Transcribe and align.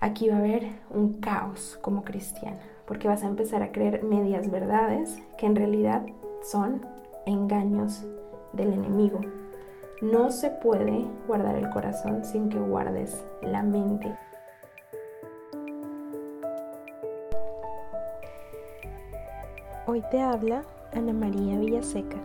aquí 0.00 0.28
va 0.28 0.36
a 0.36 0.38
haber 0.38 0.66
un 0.90 1.20
caos 1.20 1.78
como 1.82 2.02
cristiana, 2.02 2.58
porque 2.86 3.08
vas 3.08 3.22
a 3.22 3.28
empezar 3.28 3.62
a 3.62 3.70
creer 3.70 4.02
medias 4.02 4.50
verdades 4.50 5.22
que 5.38 5.46
en 5.46 5.56
realidad 5.56 6.02
son 6.42 6.84
engaños 7.26 8.04
del 8.52 8.72
enemigo. 8.72 9.20
No 10.00 10.30
se 10.30 10.50
puede 10.50 11.04
guardar 11.26 11.56
el 11.56 11.68
corazón 11.70 12.24
sin 12.24 12.48
que 12.48 12.58
guardes 12.58 13.22
la 13.42 13.62
mente. 13.62 14.16
Hoy 19.86 20.02
te 20.10 20.22
habla 20.22 20.62
Ana 20.94 21.12
María 21.12 21.58
Villaseca 21.58 22.16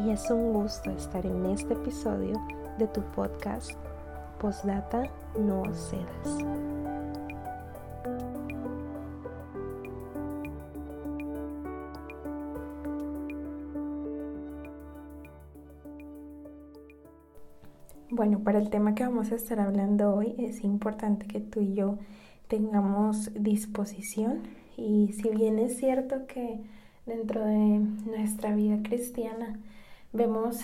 y 0.00 0.10
es 0.10 0.28
un 0.30 0.52
gusto 0.52 0.90
estar 0.90 1.24
en 1.24 1.46
este 1.46 1.74
episodio 1.74 2.40
de 2.78 2.88
tu 2.88 3.02
podcast 3.12 3.72
Postdata 4.38 5.04
No 5.38 5.62
Cedas. 5.72 6.71
Bueno, 18.22 18.38
para 18.38 18.60
el 18.60 18.70
tema 18.70 18.94
que 18.94 19.02
vamos 19.02 19.32
a 19.32 19.34
estar 19.34 19.58
hablando 19.58 20.14
hoy 20.14 20.36
es 20.38 20.62
importante 20.62 21.26
que 21.26 21.40
tú 21.40 21.60
y 21.60 21.74
yo 21.74 21.98
tengamos 22.46 23.32
disposición. 23.34 24.42
Y 24.76 25.12
si 25.14 25.28
bien 25.30 25.58
es 25.58 25.76
cierto 25.78 26.28
que 26.28 26.60
dentro 27.04 27.44
de 27.44 27.80
nuestra 28.06 28.54
vida 28.54 28.78
cristiana 28.84 29.58
vemos 30.12 30.60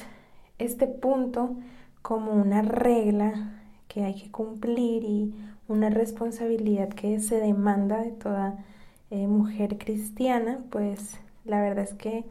este 0.61 0.87
punto 0.87 1.57
como 2.01 2.31
una 2.31 2.63
regla 2.63 3.61
que 3.89 4.05
hay 4.05 4.15
que 4.15 4.31
cumplir 4.31 5.03
y 5.03 5.35
una 5.67 5.91
responsabilidad 5.91 6.91
que 6.91 7.19
se 7.19 7.41
demanda 7.41 8.03
de 8.03 8.13
toda 8.13 8.65
eh, 9.11 9.27
mujer 9.27 9.79
cristiana, 9.79 10.61
pues 10.71 11.19
la 11.45 11.61
verdad 11.61 11.83
es 11.83 11.95
que 11.95 12.25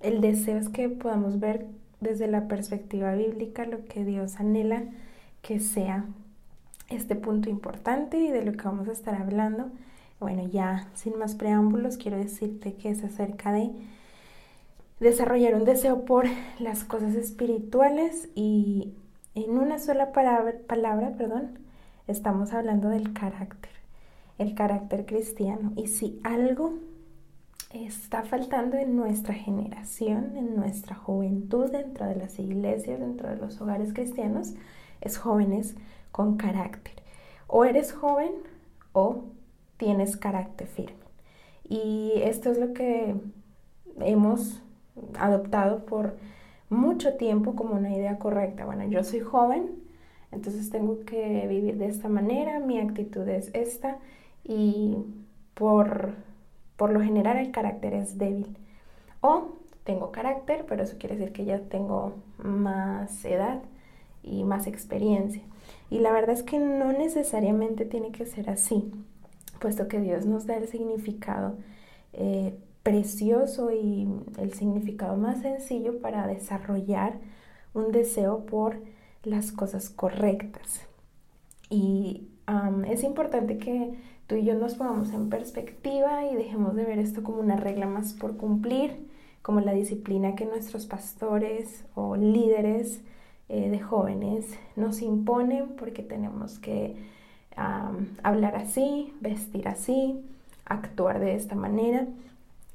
el 0.00 0.20
deseo 0.20 0.58
es 0.58 0.68
que 0.68 0.90
podamos 0.90 1.40
ver 1.40 1.64
desde 2.00 2.26
la 2.26 2.48
perspectiva 2.48 3.14
bíblica 3.14 3.64
lo 3.64 3.84
que 3.84 4.04
Dios 4.04 4.36
anhela 4.38 4.84
que 5.42 5.60
sea 5.60 6.04
este 6.88 7.16
punto 7.16 7.50
importante 7.50 8.18
y 8.18 8.30
de 8.30 8.44
lo 8.44 8.52
que 8.52 8.64
vamos 8.64 8.88
a 8.88 8.92
estar 8.92 9.14
hablando. 9.14 9.70
Bueno, 10.20 10.48
ya 10.48 10.88
sin 10.94 11.18
más 11.18 11.34
preámbulos, 11.34 11.96
quiero 11.96 12.16
decirte 12.16 12.74
que 12.74 12.90
es 12.90 13.02
acerca 13.04 13.52
de 13.52 13.70
desarrollar 15.00 15.54
un 15.54 15.64
deseo 15.64 16.04
por 16.04 16.26
las 16.58 16.84
cosas 16.84 17.14
espirituales 17.14 18.28
y 18.34 18.94
en 19.34 19.50
una 19.50 19.78
sola 19.78 20.12
palabra, 20.12 20.54
palabra 20.66 21.14
perdón, 21.16 21.58
estamos 22.06 22.52
hablando 22.52 22.88
del 22.88 23.12
carácter, 23.12 23.72
el 24.38 24.54
carácter 24.54 25.04
cristiano. 25.04 25.72
Y 25.76 25.88
si 25.88 26.18
algo 26.24 26.74
está 27.70 28.22
faltando 28.22 28.76
en 28.76 28.96
nuestra 28.96 29.34
generación, 29.34 30.36
en 30.36 30.56
nuestra 30.56 30.94
juventud, 30.94 31.70
dentro 31.70 32.06
de 32.06 32.16
las 32.16 32.38
iglesias, 32.38 33.00
dentro 33.00 33.28
de 33.28 33.36
los 33.36 33.60
hogares 33.60 33.92
cristianos, 33.92 34.54
es 35.00 35.18
jóvenes 35.18 35.76
con 36.12 36.36
carácter. 36.36 36.94
O 37.46 37.64
eres 37.64 37.92
joven 37.92 38.32
o 38.92 39.24
tienes 39.76 40.16
carácter 40.16 40.66
firme. 40.66 40.96
Y 41.68 42.12
esto 42.16 42.50
es 42.50 42.58
lo 42.58 42.72
que 42.72 43.14
hemos 44.00 44.62
adoptado 45.18 45.84
por 45.84 46.16
mucho 46.68 47.14
tiempo 47.14 47.54
como 47.54 47.74
una 47.74 47.94
idea 47.94 48.18
correcta. 48.18 48.64
Bueno, 48.64 48.84
yo 48.84 49.04
soy 49.04 49.20
joven, 49.20 49.70
entonces 50.32 50.70
tengo 50.70 51.04
que 51.04 51.46
vivir 51.48 51.76
de 51.76 51.86
esta 51.86 52.08
manera, 52.08 52.60
mi 52.60 52.78
actitud 52.78 53.28
es 53.28 53.50
esta 53.54 53.98
y 54.44 54.96
por 55.54 56.14
por 56.76 56.90
lo 56.90 57.00
general 57.00 57.38
el 57.38 57.50
carácter 57.50 57.94
es 57.94 58.18
débil. 58.18 58.56
O 59.20 59.52
tengo 59.84 60.12
carácter, 60.12 60.64
pero 60.68 60.82
eso 60.82 60.96
quiere 60.98 61.16
decir 61.16 61.32
que 61.32 61.44
ya 61.44 61.60
tengo 61.60 62.14
más 62.38 63.24
edad 63.24 63.62
y 64.22 64.44
más 64.44 64.66
experiencia. 64.66 65.42
Y 65.90 66.00
la 66.00 66.12
verdad 66.12 66.30
es 66.30 66.42
que 66.42 66.58
no 66.58 66.92
necesariamente 66.92 67.84
tiene 67.84 68.10
que 68.10 68.26
ser 68.26 68.50
así, 68.50 68.92
puesto 69.60 69.88
que 69.88 70.00
Dios 70.00 70.26
nos 70.26 70.46
da 70.46 70.56
el 70.56 70.68
significado 70.68 71.54
eh, 72.12 72.58
precioso 72.82 73.72
y 73.72 74.08
el 74.38 74.52
significado 74.52 75.16
más 75.16 75.42
sencillo 75.42 76.00
para 76.00 76.26
desarrollar 76.26 77.18
un 77.74 77.92
deseo 77.92 78.46
por 78.46 78.78
las 79.22 79.52
cosas 79.52 79.90
correctas. 79.90 80.86
Y 81.68 82.28
es 82.88 83.02
importante 83.02 83.58
que 83.58 83.94
tú 84.26 84.36
y 84.36 84.44
yo 84.44 84.54
nos 84.54 84.74
pongamos 84.74 85.12
en 85.12 85.30
perspectiva 85.30 86.24
y 86.24 86.34
dejemos 86.34 86.74
de 86.74 86.84
ver 86.84 86.98
esto 86.98 87.22
como 87.22 87.38
una 87.38 87.56
regla 87.56 87.86
más 87.86 88.12
por 88.12 88.36
cumplir, 88.36 89.06
como 89.42 89.60
la 89.60 89.72
disciplina 89.72 90.34
que 90.34 90.44
nuestros 90.44 90.86
pastores 90.86 91.84
o 91.94 92.16
líderes 92.16 93.02
eh, 93.48 93.70
de 93.70 93.78
jóvenes 93.78 94.58
nos 94.74 95.02
imponen 95.02 95.76
porque 95.76 96.02
tenemos 96.02 96.58
que 96.58 96.96
hablar 98.22 98.54
así, 98.54 99.14
vestir 99.22 99.66
así, 99.66 100.20
actuar 100.66 101.20
de 101.20 101.36
esta 101.36 101.54
manera, 101.54 102.06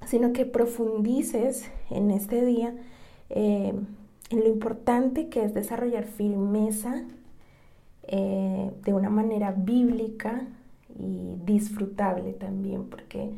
sino 0.07 0.34
que 0.34 0.45
profundices 0.45 1.69
en 1.91 2.09
este 2.09 2.44
día 2.44 2.73
eh, 3.29 3.73
en 4.29 4.40
lo 4.40 4.47
importante 4.47 5.29
que 5.29 5.44
es 5.44 5.53
desarrollar 5.53 6.06
firmeza 6.06 7.03
eh, 8.03 8.72
de 8.84 8.94
una 8.94 9.09
manera 9.09 9.51
bíblica, 9.51 10.47
disfrutable 11.45 12.34
también, 12.34 12.85
porque 12.85 13.31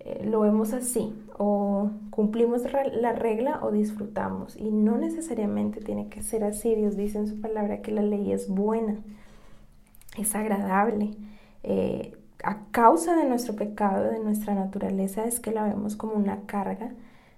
eh, 0.00 0.24
lo 0.24 0.40
vemos 0.40 0.72
así, 0.72 1.12
o 1.38 1.90
cumplimos 2.10 2.62
la 2.72 3.12
regla 3.12 3.60
o 3.62 3.70
disfrutamos, 3.70 4.56
y 4.56 4.70
no 4.70 4.96
necesariamente 4.96 5.80
tiene 5.80 6.08
que 6.08 6.22
ser 6.22 6.44
así. 6.44 6.74
Dios 6.74 6.96
dice 6.96 7.18
en 7.18 7.28
su 7.28 7.40
palabra 7.40 7.82
que 7.82 7.92
la 7.92 8.02
ley 8.02 8.32
es 8.32 8.48
buena, 8.48 8.96
es 10.18 10.34
agradable. 10.34 11.10
Eh, 11.62 12.16
a 12.42 12.64
causa 12.70 13.16
de 13.16 13.28
nuestro 13.28 13.54
pecado, 13.54 14.04
de 14.04 14.18
nuestra 14.18 14.54
naturaleza, 14.54 15.24
es 15.24 15.40
que 15.40 15.52
la 15.52 15.64
vemos 15.64 15.96
como 15.96 16.14
una 16.14 16.46
carga, 16.46 16.92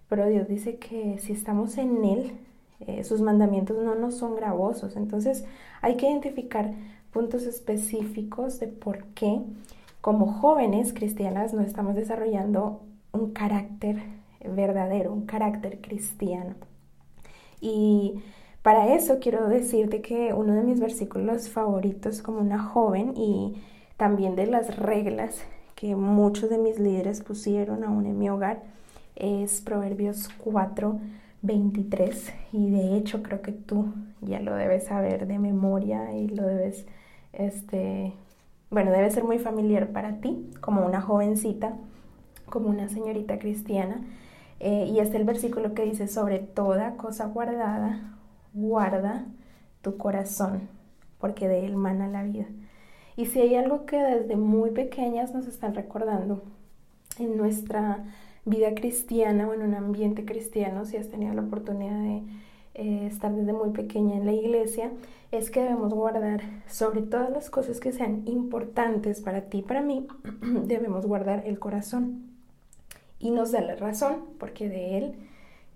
pero 0.09 0.27
Dios 0.29 0.47
dice 0.49 0.77
que 0.77 1.19
si 1.19 1.33
estamos 1.33 1.79
en 1.79 2.05
Él, 2.05 2.33
eh, 2.87 3.05
sus 3.05 3.21
mandamientos 3.21 3.77
no 3.79 3.95
nos 3.95 4.17
son 4.17 4.37
gravosos. 4.37 4.97
Entonces 4.97 5.45
hay 5.81 5.97
que 5.97 6.09
identificar 6.09 6.73
puntos 7.13 7.45
específicos 7.45 8.59
de 8.59 8.69
por 8.69 9.05
qué 9.15 9.41
como 10.01 10.27
jóvenes 10.27 10.93
cristianas 10.93 11.55
no 11.55 11.63
estamos 11.63 11.95
desarrollando 11.95 12.81
un 13.13 13.33
carácter 13.33 14.03
verdadero, 14.45 15.13
un 15.13 15.27
carácter 15.27 15.81
cristiano. 15.81 16.55
Y 17.61 18.15
para 18.63 18.95
eso 18.95 19.19
quiero 19.21 19.49
decirte 19.49 20.03
que 20.03 20.35
uno 20.35 20.55
de 20.55 20.65
mis 20.65 20.81
versículos 20.81 21.49
favoritos 21.49 22.23
como 22.23 22.41
una 22.41 22.59
joven 22.59 23.15
y 23.17 23.55
también 23.97 24.35
de 24.35 24.47
las 24.47 24.77
reglas 24.77 25.43
que 25.77 25.95
muchos 25.95 26.51
de 26.51 26.59
mis 26.59 26.79
líderes 26.79 27.23
pusieron 27.23 27.85
aún 27.85 28.07
en 28.07 28.19
mi 28.19 28.29
hogar 28.31 28.63
es 29.15 29.61
Proverbios 29.61 30.29
4, 30.39 30.99
23 31.43 32.33
y 32.53 32.71
de 32.71 32.97
hecho 32.97 33.23
creo 33.23 33.43
que 33.43 33.53
tú 33.53 33.93
ya 34.21 34.41
lo 34.41 34.55
debes 34.55 34.85
saber 34.85 35.27
de 35.27 35.39
memoria 35.39 36.13
y 36.13 36.29
lo 36.29 36.47
debes 36.47 36.87
este, 37.33 38.13
bueno, 38.71 38.91
debe 38.91 39.11
ser 39.11 39.25
muy 39.25 39.39
familiar 39.39 39.89
para 39.89 40.21
ti, 40.21 40.51
como 40.61 40.85
una 40.87 41.01
jovencita, 41.01 41.77
como 42.47 42.69
una 42.69 42.89
señorita 42.89 43.39
cristiana. 43.39 44.03
Eh, 44.61 44.87
y 44.93 45.01
es 45.01 45.13
el 45.15 45.25
versículo 45.25 45.75
que 45.75 45.85
dice, 45.85 46.09
sobre 46.09 46.39
toda 46.39 46.97
cosa 46.97 47.27
guardada, 47.27 48.17
guarda 48.53 49.27
tu 49.81 49.97
corazón, 49.97 50.69
porque 51.19 51.49
de 51.49 51.67
él 51.67 51.77
mana 51.77 52.09
la 52.09 52.23
vida. 52.23 52.47
Y 53.17 53.27
si 53.27 53.41
hay 53.41 53.57
algo 53.57 53.85
que 53.85 53.97
desde 53.97 54.37
muy 54.37 54.71
pequeñas 54.71 55.35
nos 55.35 55.47
están 55.47 55.75
recordando 55.75 56.43
en 57.19 57.37
nuestra 57.37 58.05
vida 58.45 58.75
cristiana 58.75 59.49
o 59.49 59.55
en 59.55 59.63
un 59.63 59.75
ambiente 59.75 60.25
cristiano, 60.25 60.85
si 60.85 60.97
has 60.97 61.09
tenido 61.09 61.35
la 61.35 61.43
oportunidad 61.43 62.01
de 62.01 62.23
eh, 62.75 63.07
estar 63.07 63.35
desde 63.35 63.53
muy 63.53 63.71
pequeña 63.71 64.17
en 64.17 64.25
la 64.25 64.33
iglesia, 64.33 64.91
es 65.31 65.51
que 65.51 65.63
debemos 65.63 65.93
guardar 65.93 66.41
sobre 66.67 67.03
todas 67.03 67.31
las 67.31 67.51
cosas 67.51 67.81
que 67.81 67.93
sean 67.93 68.23
importantes 68.27 69.21
para 69.21 69.43
ti 69.43 69.63
para 69.63 69.83
mí, 69.83 70.07
debemos 70.41 71.07
guardar 71.07 71.45
el 71.47 71.59
corazón. 71.59 72.31
Y 73.19 73.31
nos 73.31 73.53
da 73.53 73.61
la 73.61 73.77
razón, 73.77 74.17
porque 74.39 74.69
de 74.69 74.99
él 74.99 75.15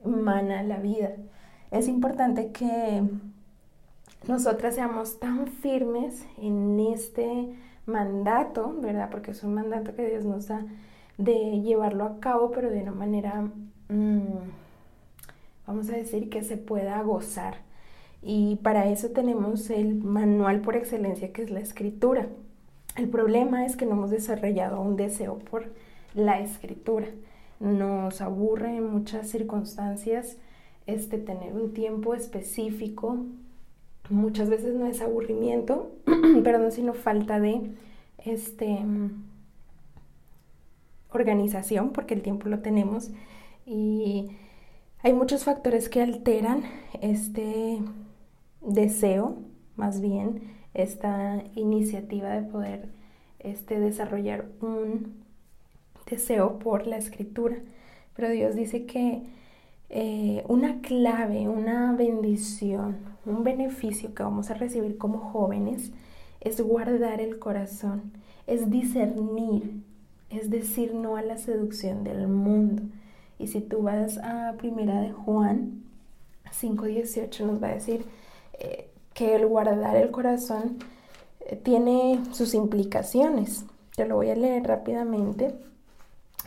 mana 0.04 0.62
la 0.62 0.78
vida. 0.78 1.12
Es 1.70 1.86
importante 1.88 2.50
que 2.50 3.02
nosotras 4.26 4.74
seamos 4.74 5.18
tan 5.20 5.46
firmes 5.46 6.26
en 6.38 6.80
este 6.80 7.54
mandato, 7.86 8.74
¿verdad? 8.80 9.10
Porque 9.10 9.30
es 9.32 9.44
un 9.44 9.54
mandato 9.54 9.94
que 9.94 10.08
Dios 10.08 10.24
nos 10.24 10.48
da 10.48 10.64
de 11.18 11.60
llevarlo 11.60 12.04
a 12.04 12.20
cabo, 12.20 12.50
pero 12.50 12.70
de 12.70 12.82
una 12.82 12.92
manera... 12.92 13.48
Mm, 13.88 14.65
vamos 15.66 15.88
a 15.90 15.96
decir, 15.96 16.28
que 16.30 16.42
se 16.42 16.56
pueda 16.56 17.00
gozar. 17.02 17.58
Y 18.22 18.56
para 18.56 18.90
eso 18.90 19.10
tenemos 19.10 19.70
el 19.70 19.94
manual 19.94 20.60
por 20.60 20.76
excelencia 20.76 21.32
que 21.32 21.42
es 21.42 21.50
la 21.50 21.60
escritura. 21.60 22.28
El 22.96 23.08
problema 23.08 23.66
es 23.66 23.76
que 23.76 23.86
no 23.86 23.92
hemos 23.92 24.10
desarrollado 24.10 24.80
un 24.80 24.96
deseo 24.96 25.38
por 25.38 25.66
la 26.14 26.40
escritura. 26.40 27.06
Nos 27.60 28.20
aburre 28.20 28.76
en 28.76 28.90
muchas 28.90 29.28
circunstancias 29.28 30.36
este, 30.86 31.18
tener 31.18 31.52
un 31.52 31.72
tiempo 31.74 32.14
específico. 32.14 33.18
Muchas 34.08 34.48
veces 34.48 34.74
no 34.74 34.86
es 34.86 35.00
aburrimiento, 35.02 35.90
perdón, 36.44 36.72
sino 36.72 36.94
falta 36.94 37.38
de 37.38 37.70
este, 38.24 38.78
organización, 41.12 41.90
porque 41.90 42.14
el 42.14 42.22
tiempo 42.22 42.48
lo 42.48 42.60
tenemos. 42.60 43.10
Y 43.66 44.30
hay 45.02 45.12
muchos 45.12 45.44
factores 45.44 45.88
que 45.88 46.02
alteran 46.02 46.64
este 47.00 47.80
deseo, 48.60 49.36
más 49.76 50.00
bien, 50.00 50.54
esta 50.74 51.42
iniciativa 51.54 52.28
de 52.30 52.42
poder 52.42 52.88
este, 53.38 53.78
desarrollar 53.80 54.46
un 54.60 55.24
deseo 56.08 56.58
por 56.58 56.86
la 56.86 56.96
escritura. 56.96 57.56
Pero 58.14 58.30
Dios 58.30 58.54
dice 58.54 58.86
que 58.86 59.22
eh, 59.88 60.44
una 60.48 60.80
clave, 60.80 61.48
una 61.48 61.92
bendición, 61.92 62.96
un 63.24 63.44
beneficio 63.44 64.14
que 64.14 64.22
vamos 64.22 64.50
a 64.50 64.54
recibir 64.54 64.98
como 64.98 65.18
jóvenes 65.18 65.92
es 66.40 66.60
guardar 66.60 67.20
el 67.20 67.38
corazón, 67.38 68.12
es 68.46 68.70
discernir, 68.70 69.82
es 70.30 70.50
decir 70.50 70.94
no 70.94 71.16
a 71.16 71.22
la 71.22 71.38
seducción 71.38 72.04
del 72.04 72.28
mundo. 72.28 72.82
Y 73.38 73.48
si 73.48 73.60
tú 73.60 73.82
vas 73.82 74.18
a 74.18 74.54
primera 74.58 75.00
de 75.00 75.12
Juan 75.12 75.82
5.18 76.50 77.40
nos 77.44 77.62
va 77.62 77.68
a 77.68 77.74
decir 77.74 78.04
eh, 78.54 78.90
que 79.14 79.34
el 79.34 79.46
guardar 79.46 79.96
el 79.96 80.10
corazón 80.10 80.78
eh, 81.40 81.56
tiene 81.56 82.20
sus 82.32 82.54
implicaciones. 82.54 83.64
Te 83.94 84.06
lo 84.06 84.16
voy 84.16 84.30
a 84.30 84.36
leer 84.36 84.64
rápidamente. 84.64 85.54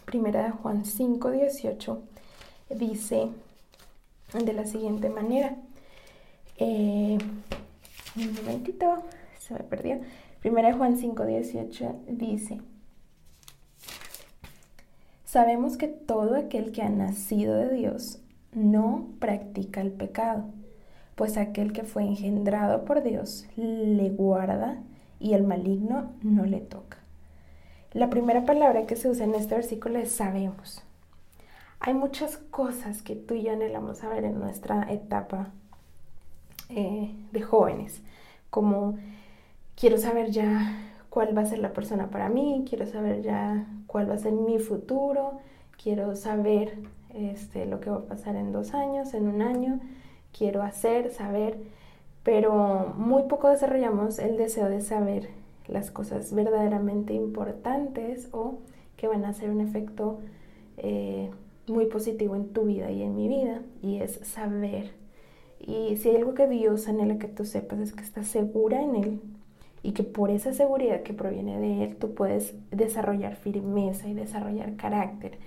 Primera 0.05 0.43
de 0.43 0.51
Juan 0.51 0.83
5.18 0.83 1.99
dice 2.69 3.29
de 4.33 4.53
la 4.53 4.65
siguiente 4.65 5.09
manera. 5.09 5.55
Eh, 6.57 7.17
un 8.15 8.33
momentito, 8.35 9.03
se 9.39 9.53
me 9.53 9.61
perdió. 9.61 9.99
Primera 10.41 10.69
de 10.69 10.73
Juan 10.75 10.97
5.18 10.97 12.05
dice, 12.07 12.61
sabemos 15.29 15.77
que 15.77 15.87
todo 15.87 16.35
aquel 16.35 16.71
que 16.71 16.81
ha 16.81 16.89
nacido 16.89 17.55
de 17.55 17.69
Dios 17.69 18.17
no 18.51 19.09
practica 19.19 19.79
el 19.79 19.91
pecado, 19.91 20.45
pues 21.13 21.37
aquel 21.37 21.71
que 21.71 21.83
fue 21.83 22.01
engendrado 22.01 22.83
por 22.83 23.03
Dios 23.03 23.45
le 23.55 24.09
guarda 24.09 24.81
y 25.19 25.33
el 25.33 25.43
maligno 25.43 26.13
no 26.23 26.47
le 26.47 26.61
toca. 26.61 26.97
La 27.93 28.09
primera 28.09 28.43
palabra 28.43 28.87
que 28.87 28.95
se 28.95 29.07
usa 29.07 29.25
en 29.25 29.35
este 29.35 29.53
versículo 29.53 29.99
es 29.99 30.11
sabemos. 30.11 30.81
Hay 31.79 31.93
muchas 31.93 32.37
cosas 32.37 33.03
que 33.03 33.15
tú 33.15 33.35
y 33.35 33.43
yo 33.43 33.53
anhelamos 33.53 33.99
saber 33.99 34.23
en 34.23 34.39
nuestra 34.39 34.91
etapa 34.91 35.51
eh, 36.69 37.13
de 37.31 37.41
jóvenes, 37.43 38.01
como 38.49 38.97
quiero 39.75 39.99
saber 39.99 40.31
ya 40.31 40.88
cuál 41.09 41.35
va 41.35 41.41
a 41.41 41.45
ser 41.45 41.59
la 41.59 41.73
persona 41.73 42.09
para 42.09 42.29
mí, 42.29 42.65
quiero 42.67 42.85
saber 42.85 43.21
ya 43.21 43.65
cuál 43.87 44.09
va 44.09 44.15
a 44.15 44.19
ser 44.19 44.33
mi 44.33 44.59
futuro, 44.59 45.39
quiero 45.81 46.15
saber 46.15 46.77
este, 47.13 47.65
lo 47.65 47.79
que 47.79 47.89
va 47.89 47.97
a 47.97 48.05
pasar 48.05 48.35
en 48.35 48.51
dos 48.51 48.73
años, 48.73 49.13
en 49.13 49.27
un 49.27 49.41
año, 49.41 49.79
quiero 50.37 50.61
hacer, 50.61 51.11
saber, 51.11 51.57
pero 52.23 52.93
muy 52.97 53.23
poco 53.23 53.49
desarrollamos 53.49 54.19
el 54.19 54.37
deseo 54.37 54.69
de 54.69 54.81
saber 54.81 55.29
las 55.67 55.91
cosas 55.91 56.33
verdaderamente 56.33 57.13
importantes 57.13 58.29
o 58.31 58.59
que 58.97 59.07
van 59.07 59.25
a 59.25 59.29
hacer 59.29 59.49
un 59.49 59.61
efecto 59.61 60.19
eh, 60.77 61.29
muy 61.67 61.85
positivo 61.85 62.35
en 62.35 62.49
tu 62.49 62.65
vida 62.65 62.91
y 62.91 63.01
en 63.03 63.15
mi 63.15 63.27
vida, 63.27 63.61
y 63.81 63.97
es 63.97 64.19
saber. 64.23 64.91
Y 65.59 65.97
si 65.97 66.09
hay 66.09 66.17
algo 66.17 66.33
que 66.33 66.47
Dios 66.47 66.87
anhela 66.87 67.17
que 67.17 67.27
tú 67.27 67.45
sepas 67.45 67.79
es 67.79 67.93
que 67.93 68.03
estás 68.03 68.27
segura 68.27 68.81
en 68.81 68.95
Él 68.95 69.21
y 69.83 69.93
que 69.93 70.03
por 70.03 70.29
esa 70.29 70.53
seguridad 70.53 71.03
que 71.03 71.13
proviene 71.13 71.59
de 71.59 71.83
Él 71.83 71.95
tú 71.95 72.13
puedes 72.13 72.53
desarrollar 72.71 73.35
firmeza 73.35 74.07
y 74.07 74.13
desarrollar 74.13 74.75
carácter. 74.75 75.37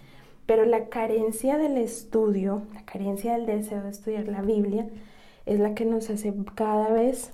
Pero 0.46 0.64
la 0.64 0.86
carencia 0.86 1.58
del 1.58 1.76
estudio, 1.78 2.62
la 2.74 2.84
carencia 2.84 3.34
del 3.34 3.46
deseo 3.46 3.82
de 3.82 3.90
estudiar 3.90 4.28
la 4.28 4.42
Biblia, 4.42 4.88
es 5.46 5.60
la 5.60 5.74
que 5.74 5.84
nos 5.84 6.10
hace 6.10 6.34
cada 6.54 6.90
vez 6.90 7.32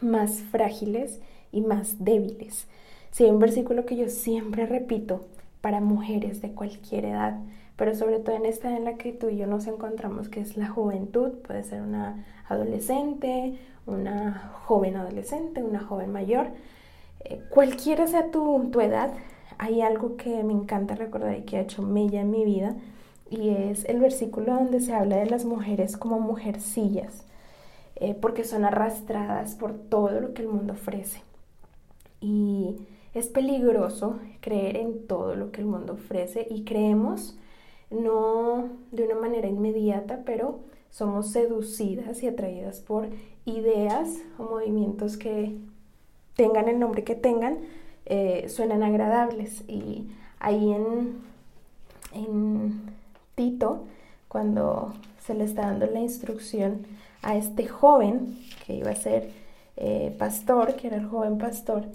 más 0.00 0.40
frágiles 0.42 1.20
y 1.52 1.60
más 1.60 2.04
débiles. 2.04 2.66
Si 3.10 3.24
hay 3.24 3.30
un 3.30 3.38
versículo 3.38 3.86
que 3.86 3.96
yo 3.96 4.08
siempre 4.08 4.66
repito 4.66 5.26
para 5.60 5.80
mujeres 5.80 6.40
de 6.40 6.52
cualquier 6.52 7.06
edad, 7.06 7.38
pero 7.76 7.94
sobre 7.94 8.20
todo 8.20 8.36
en 8.36 8.46
esta 8.46 8.76
en 8.76 8.84
la 8.84 8.94
que 8.94 9.12
tú 9.12 9.28
y 9.30 9.38
yo 9.38 9.46
nos 9.46 9.66
encontramos, 9.66 10.28
que 10.28 10.40
es 10.40 10.56
la 10.56 10.68
juventud, 10.68 11.30
puede 11.46 11.62
ser 11.64 11.82
una 11.82 12.24
adolescente, 12.48 13.58
una 13.90 14.52
joven 14.64 14.96
adolescente, 14.96 15.62
una 15.62 15.80
joven 15.80 16.12
mayor, 16.12 16.48
eh, 17.24 17.42
cualquiera 17.50 18.06
sea 18.06 18.30
tu, 18.30 18.70
tu 18.70 18.80
edad, 18.80 19.12
hay 19.58 19.82
algo 19.82 20.16
que 20.16 20.42
me 20.42 20.52
encanta 20.52 20.94
recordar 20.94 21.36
y 21.36 21.42
que 21.42 21.58
ha 21.58 21.60
hecho 21.60 21.82
mella 21.82 22.20
en 22.22 22.30
mi 22.30 22.44
vida, 22.44 22.76
y 23.28 23.50
es 23.50 23.84
el 23.84 24.00
versículo 24.00 24.54
donde 24.54 24.80
se 24.80 24.94
habla 24.94 25.16
de 25.16 25.26
las 25.26 25.44
mujeres 25.44 25.96
como 25.96 26.18
mujercillas, 26.18 27.24
eh, 27.96 28.14
porque 28.14 28.44
son 28.44 28.64
arrastradas 28.64 29.54
por 29.54 29.74
todo 29.74 30.20
lo 30.20 30.34
que 30.34 30.42
el 30.42 30.48
mundo 30.48 30.72
ofrece. 30.72 31.22
Y 32.20 32.76
es 33.14 33.28
peligroso 33.28 34.18
creer 34.40 34.76
en 34.76 35.06
todo 35.06 35.36
lo 35.36 35.52
que 35.52 35.60
el 35.60 35.66
mundo 35.66 35.94
ofrece 35.94 36.46
y 36.50 36.64
creemos 36.64 37.36
no 37.90 38.68
de 38.92 39.04
una 39.04 39.16
manera 39.16 39.48
inmediata, 39.48 40.22
pero 40.24 40.60
somos 40.90 41.30
seducidas 41.30 42.22
y 42.22 42.28
atraídas 42.28 42.80
por 42.80 43.08
ideas 43.44 44.18
o 44.38 44.44
movimientos 44.44 45.16
que 45.16 45.56
tengan 46.34 46.68
el 46.68 46.78
nombre 46.78 47.04
que 47.04 47.14
tengan, 47.14 47.58
eh, 48.06 48.48
suenan 48.48 48.82
agradables. 48.82 49.62
Y 49.68 50.08
ahí 50.38 50.72
en, 50.72 51.18
en 52.12 52.80
Tito, 53.34 53.84
cuando 54.28 54.94
se 55.18 55.34
le 55.34 55.44
está 55.44 55.62
dando 55.62 55.86
la 55.86 56.00
instrucción 56.00 56.86
a 57.22 57.36
este 57.36 57.66
joven 57.66 58.38
que 58.66 58.74
iba 58.74 58.90
a 58.90 58.96
ser 58.96 59.30
eh, 59.76 60.14
pastor, 60.18 60.76
que 60.76 60.88
era 60.88 60.96
el 60.96 61.06
joven 61.06 61.38
pastor, 61.38 61.86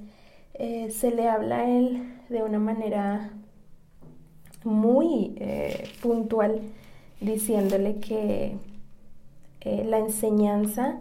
eh, 0.53 0.89
se 0.91 1.11
le 1.11 1.27
habla 1.27 1.59
a 1.59 1.69
él 1.69 2.13
de 2.29 2.43
una 2.43 2.59
manera 2.59 3.31
muy 4.65 5.35
eh, 5.37 5.87
puntual 6.01 6.61
diciéndole 7.21 7.99
que 7.99 8.57
eh, 9.61 9.83
la 9.85 9.99
enseñanza 9.99 10.97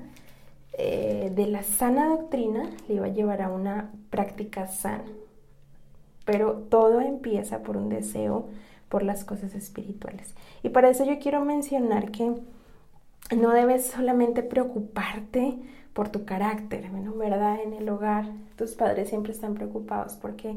eh, 0.77 1.33
de 1.35 1.47
la 1.47 1.63
sana 1.63 2.09
doctrina 2.09 2.71
le 2.89 2.95
iba 2.95 3.07
a 3.07 3.13
llevar 3.13 3.43
a 3.43 3.51
una 3.51 3.91
práctica 4.11 4.67
sana. 4.69 5.05
Pero 6.25 6.55
todo 6.71 7.01
empieza 7.01 7.63
por 7.63 7.77
un 7.77 7.89
deseo 7.89 8.47
por 8.89 9.03
las 9.03 9.25
cosas 9.25 9.55
espirituales. 9.55 10.35
Y 10.63 10.71
para 10.71 10.89
eso 10.89 11.05
yo 11.05 11.19
quiero 11.19 11.45
mencionar 11.45 12.11
que 12.11 12.33
no 13.37 13.51
debes 13.51 13.87
solamente 13.87 14.43
preocuparte 14.43 15.59
por 15.93 16.09
tu 16.09 16.25
carácter, 16.25 16.91
¿verdad? 16.91 17.59
En 17.63 17.73
el 17.73 17.89
hogar 17.89 18.27
tus 18.57 18.73
padres 18.73 19.09
siempre 19.09 19.33
están 19.33 19.55
preocupados 19.55 20.15
porque 20.15 20.57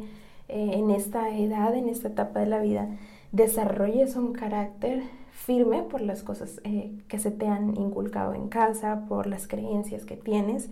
eh, 0.50 0.72
en 0.74 0.92
esta 0.92 1.36
edad, 1.36 1.76
en 1.76 1.90
esta 1.90 2.10
etapa 2.10 2.40
de 2.40 2.48
la 2.48 2.60
vida, 2.60 2.90
desarrolles 3.32 4.16
un 4.16 4.34
carácter 4.34 5.04
firme 5.32 5.84
por 5.84 6.02
las 6.02 6.24
cosas 6.24 6.60
eh, 6.64 6.92
que 7.08 7.20
se 7.20 7.32
te 7.32 7.48
han 7.48 7.78
inculcado 7.78 8.34
en 8.34 8.50
casa, 8.50 9.06
por 9.08 9.28
las 9.28 9.48
creencias 9.48 10.06
que 10.06 10.18
tienes, 10.18 10.70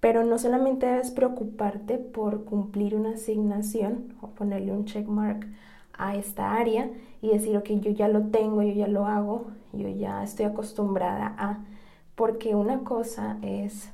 pero 0.00 0.24
no 0.24 0.38
solamente 0.38 0.86
debes 0.86 1.12
preocuparte 1.12 1.98
por 1.98 2.44
cumplir 2.44 2.96
una 2.96 3.10
asignación 3.10 4.14
o 4.20 4.28
ponerle 4.28 4.72
un 4.72 4.84
check 4.84 5.06
mark 5.06 5.46
a 5.92 6.16
esta 6.16 6.54
área 6.54 6.90
y 7.20 7.28
decir, 7.28 7.56
ok, 7.56 7.68
yo 7.80 7.90
ya 7.92 8.08
lo 8.08 8.22
tengo, 8.22 8.62
yo 8.62 8.72
ya 8.72 8.88
lo 8.88 9.06
hago, 9.06 9.46
yo 9.72 9.88
ya 9.88 10.24
estoy 10.24 10.46
acostumbrada 10.46 11.34
a, 11.38 11.64
porque 12.14 12.54
una 12.54 12.80
cosa 12.80 13.38
es 13.42 13.90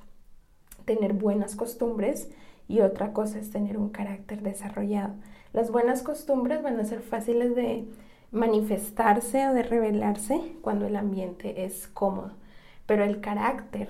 tener 0.85 1.13
buenas 1.13 1.55
costumbres 1.55 2.31
y 2.69 2.81
otra 2.81 3.13
cosa 3.13 3.39
es 3.39 3.51
tener 3.51 3.79
un 3.79 3.89
carácter 3.89 4.43
desarrollado. 4.43 5.15
Las 5.53 5.71
buenas 5.71 6.03
costumbres 6.03 6.63
van 6.63 6.79
a 6.79 6.85
ser 6.85 7.01
fáciles 7.01 7.57
de 7.57 7.87
manifestarse 8.31 9.49
o 9.49 9.55
de 9.55 9.63
revelarse 9.63 10.41
cuando 10.61 10.87
el 10.87 10.97
ambiente 10.97 11.65
es 11.65 11.89
cómodo, 11.89 12.33
pero 12.87 13.05
el 13.05 13.21
carácter 13.21 13.89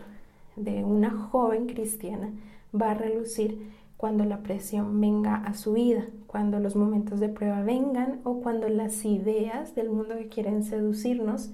de 0.55 0.85
una 0.85 1.11
joven 1.11 1.67
cristiana 1.67 2.31
va 2.75 2.93
a 2.93 2.95
relucir 2.95 3.73
cuando 3.97 4.25
la 4.25 4.45
presión 4.45 5.01
venga 5.01 5.35
a 5.35 5.55
su 5.55 5.73
vida, 5.73 6.07
cuando 6.29 6.61
los 6.61 6.77
momentos 6.77 7.19
de 7.19 7.29
prueba 7.29 7.63
vengan 7.63 8.21
o 8.23 8.41
cuando 8.41 8.69
las 8.69 9.05
ideas 9.05 9.75
del 9.75 9.91
mundo 9.91 10.17
que 10.17 10.29
quieren 10.29 10.63
seducirnos 10.63 11.51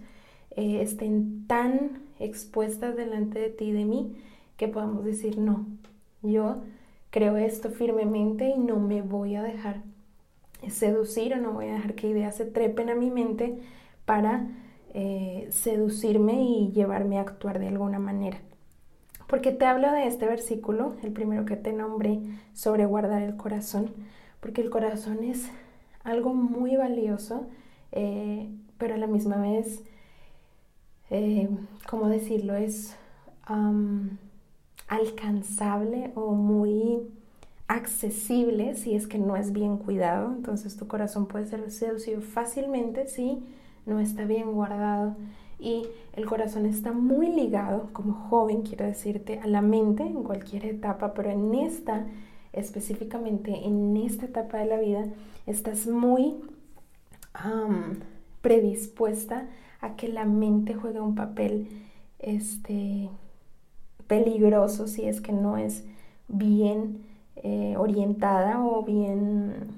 eh, 0.50 0.82
estén 0.82 1.46
tan 1.46 2.02
expuestas 2.20 2.96
delante 2.96 3.38
de 3.38 3.48
ti 3.48 3.66
y 3.66 3.72
de 3.72 3.86
mí 3.86 4.16
que 4.58 4.68
podamos 4.68 5.04
decir 5.04 5.38
no, 5.38 5.66
yo 6.22 6.58
creo 7.14 7.36
esto 7.36 7.70
firmemente 7.70 8.48
y 8.48 8.58
no 8.58 8.80
me 8.80 9.00
voy 9.00 9.36
a 9.36 9.42
dejar 9.44 9.82
seducir 10.68 11.32
o 11.34 11.36
no 11.36 11.52
voy 11.52 11.68
a 11.68 11.74
dejar 11.74 11.94
que 11.94 12.08
ideas 12.08 12.34
se 12.34 12.44
trepen 12.44 12.90
a 12.90 12.96
mi 12.96 13.08
mente 13.08 13.60
para 14.04 14.48
eh, 14.94 15.46
seducirme 15.52 16.42
y 16.42 16.72
llevarme 16.72 17.18
a 17.18 17.20
actuar 17.20 17.60
de 17.60 17.68
alguna 17.68 18.00
manera. 18.00 18.38
Porque 19.28 19.52
te 19.52 19.64
hablo 19.64 19.92
de 19.92 20.08
este 20.08 20.26
versículo, 20.26 20.96
el 21.04 21.12
primero 21.12 21.44
que 21.44 21.54
te 21.54 21.72
nombré, 21.72 22.18
sobre 22.52 22.84
guardar 22.84 23.22
el 23.22 23.36
corazón, 23.36 23.92
porque 24.40 24.60
el 24.60 24.70
corazón 24.70 25.22
es 25.22 25.48
algo 26.02 26.34
muy 26.34 26.74
valioso, 26.74 27.46
eh, 27.92 28.50
pero 28.76 28.94
a 28.94 28.98
la 28.98 29.06
misma 29.06 29.36
vez, 29.36 29.84
eh, 31.10 31.48
¿cómo 31.88 32.08
decirlo? 32.08 32.56
Es 32.56 32.96
alcanzable 34.88 36.12
o 36.14 36.32
muy 36.32 37.00
accesible 37.66 38.74
si 38.74 38.94
es 38.94 39.06
que 39.06 39.18
no 39.18 39.36
es 39.36 39.52
bien 39.52 39.78
cuidado. 39.78 40.32
Entonces 40.32 40.76
tu 40.76 40.86
corazón 40.86 41.26
puede 41.26 41.46
ser 41.46 41.70
seducido 41.70 42.20
fácilmente 42.20 43.06
si 43.06 43.42
no 43.86 44.00
está 44.00 44.24
bien 44.24 44.52
guardado. 44.52 45.16
Y 45.58 45.86
el 46.14 46.26
corazón 46.26 46.66
está 46.66 46.92
muy 46.92 47.28
ligado, 47.28 47.88
como 47.92 48.12
joven 48.12 48.62
quiero 48.62 48.84
decirte, 48.84 49.38
a 49.38 49.46
la 49.46 49.62
mente 49.62 50.02
en 50.02 50.22
cualquier 50.22 50.66
etapa, 50.66 51.14
pero 51.14 51.30
en 51.30 51.54
esta, 51.54 52.06
específicamente 52.52 53.64
en 53.64 53.96
esta 53.96 54.26
etapa 54.26 54.58
de 54.58 54.66
la 54.66 54.78
vida, 54.78 55.06
estás 55.46 55.86
muy 55.86 56.34
predispuesta 58.42 59.48
a 59.80 59.96
que 59.96 60.08
la 60.08 60.24
mente 60.24 60.74
juegue 60.74 61.00
un 61.00 61.14
papel 61.14 61.68
este, 62.18 63.08
si 64.86 65.04
es 65.04 65.20
que 65.20 65.32
no 65.32 65.56
es 65.56 65.84
bien 66.28 67.04
eh, 67.36 67.74
orientada 67.76 68.64
o 68.64 68.82
bien 68.82 69.76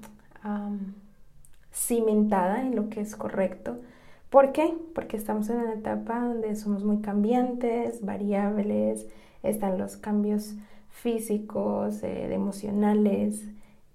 cimentada 1.72 2.62
en 2.62 2.76
lo 2.76 2.88
que 2.88 3.00
es 3.00 3.16
correcto. 3.16 3.78
¿Por 4.30 4.52
qué? 4.52 4.74
Porque 4.94 5.16
estamos 5.16 5.48
en 5.50 5.58
una 5.58 5.74
etapa 5.74 6.20
donde 6.20 6.56
somos 6.56 6.84
muy 6.84 6.98
cambiantes, 6.98 8.04
variables, 8.04 9.06
están 9.42 9.78
los 9.78 9.96
cambios 9.96 10.54
físicos, 10.90 12.02
eh, 12.02 12.32
emocionales, 12.32 13.44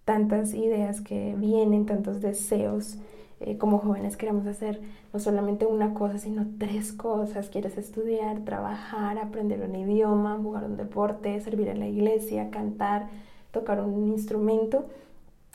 tantas 0.06 0.54
ideas 0.54 1.02
que 1.02 1.36
vienen, 1.38 1.86
tantos 1.86 2.22
deseos. 2.22 2.98
Eh, 3.44 3.58
como 3.58 3.80
jóvenes 3.80 4.18
queremos 4.18 4.46
hacer 4.46 4.82
no 5.14 5.20
solamente 5.20 5.66
una 5.66 5.96
cosa, 5.96 6.20
sino 6.20 6.46
tres 6.60 6.94
cosas. 6.94 7.50
Quieres 7.50 7.76
estudiar, 7.76 8.42
trabajar, 8.42 9.18
aprender 9.18 9.62
un 9.68 9.76
idioma, 9.76 10.38
jugar 10.38 10.64
un 10.66 10.78
deporte, 10.78 11.40
servir 11.42 11.68
en 11.70 11.80
la 11.80 11.88
iglesia, 11.88 12.52
cantar, 12.52 13.10
tocar 13.52 13.82
un 13.82 14.08
instrumento 14.10 14.86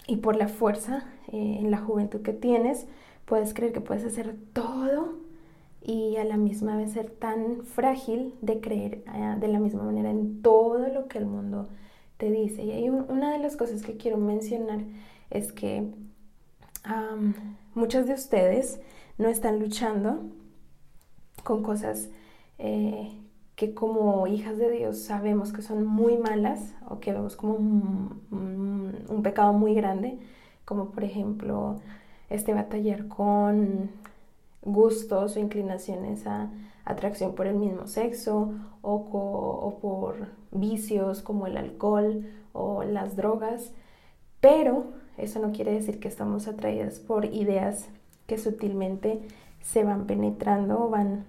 y 0.08 0.16
por 0.16 0.34
la 0.34 0.48
fuerza 0.48 1.04
eh, 1.28 1.58
en 1.60 1.70
la 1.70 1.78
juventud 1.78 2.22
que 2.22 2.32
tienes, 2.32 2.88
puedes 3.24 3.54
creer 3.54 3.72
que 3.72 3.80
puedes 3.80 4.04
hacer 4.04 4.36
todo 4.52 5.14
y 5.80 6.16
a 6.16 6.24
la 6.24 6.36
misma 6.36 6.76
vez 6.76 6.92
ser 6.92 7.10
tan 7.10 7.62
frágil 7.62 8.34
de 8.42 8.60
creer 8.60 9.04
eh, 9.14 9.36
de 9.38 9.46
la 9.46 9.60
misma 9.60 9.84
manera 9.84 10.10
en 10.10 10.42
todo 10.42 10.88
lo 10.88 11.06
que 11.06 11.18
el 11.18 11.26
mundo 11.26 11.68
te 12.16 12.32
dice. 12.32 12.64
Y 12.64 12.72
hay 12.72 12.88
una 12.88 13.30
de 13.30 13.38
las 13.38 13.56
cosas 13.56 13.82
que 13.82 13.96
quiero 13.96 14.16
mencionar 14.16 14.80
es 15.30 15.52
que 15.52 15.88
muchas 17.76 18.06
de 18.06 18.14
ustedes 18.14 18.80
no 19.18 19.28
están 19.28 19.60
luchando 19.60 20.22
con 21.44 21.62
cosas 21.62 22.08
eh, 22.58 23.20
que 23.54 23.74
como 23.74 24.26
hijas 24.26 24.56
de 24.58 24.70
Dios 24.70 24.98
sabemos 24.98 25.52
que 25.52 25.62
son 25.62 25.86
muy 25.86 26.16
malas 26.16 26.74
o 26.88 27.00
que 27.00 27.12
vemos 27.12 27.36
como 27.36 27.54
un, 27.54 29.20
pecado 29.22 29.52
muy 29.52 29.74
grande, 29.74 30.18
como 30.64 30.90
por 30.90 31.02
ejemplo 31.02 31.80
este 32.30 32.54
batallar 32.54 33.08
con 33.08 33.90
gustos 34.62 35.36
o 35.36 35.40
inclinaciones 35.40 36.26
a 36.26 36.50
atracción 36.84 37.34
por 37.34 37.46
el 37.46 37.56
mismo 37.56 37.86
sexo 37.88 38.54
o, 38.82 38.94
o, 38.94 39.78
por 39.80 40.28
vicios 40.52 41.22
como 41.22 41.46
el 41.46 41.56
alcohol 41.56 42.24
o 42.52 42.84
las 42.84 43.16
drogas, 43.16 43.72
pero 44.40 44.92
eso 45.18 45.40
no 45.40 45.52
quiere 45.52 45.72
decir 45.72 46.00
que 46.00 46.08
estamos 46.08 46.48
atraídas 46.48 46.98
por 47.00 47.24
ideas 47.24 47.86
que 48.26 48.38
sutilmente 48.38 49.20
se 49.62 49.84
van 49.84 50.06
penetrando 50.06 50.84
o 50.84 50.90
van 50.90 51.24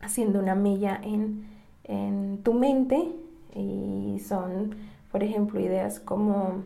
haciendo 0.00 0.38
una 0.38 0.54
mella 0.54 1.00
en 1.02 1.46
en 1.88 2.38
tu 2.44 2.54
mente. 2.54 3.08
Y 3.54 4.20
son, 4.20 4.76
por 5.10 5.24
ejemplo, 5.24 5.58
ideas 5.58 5.98
como 5.98 6.62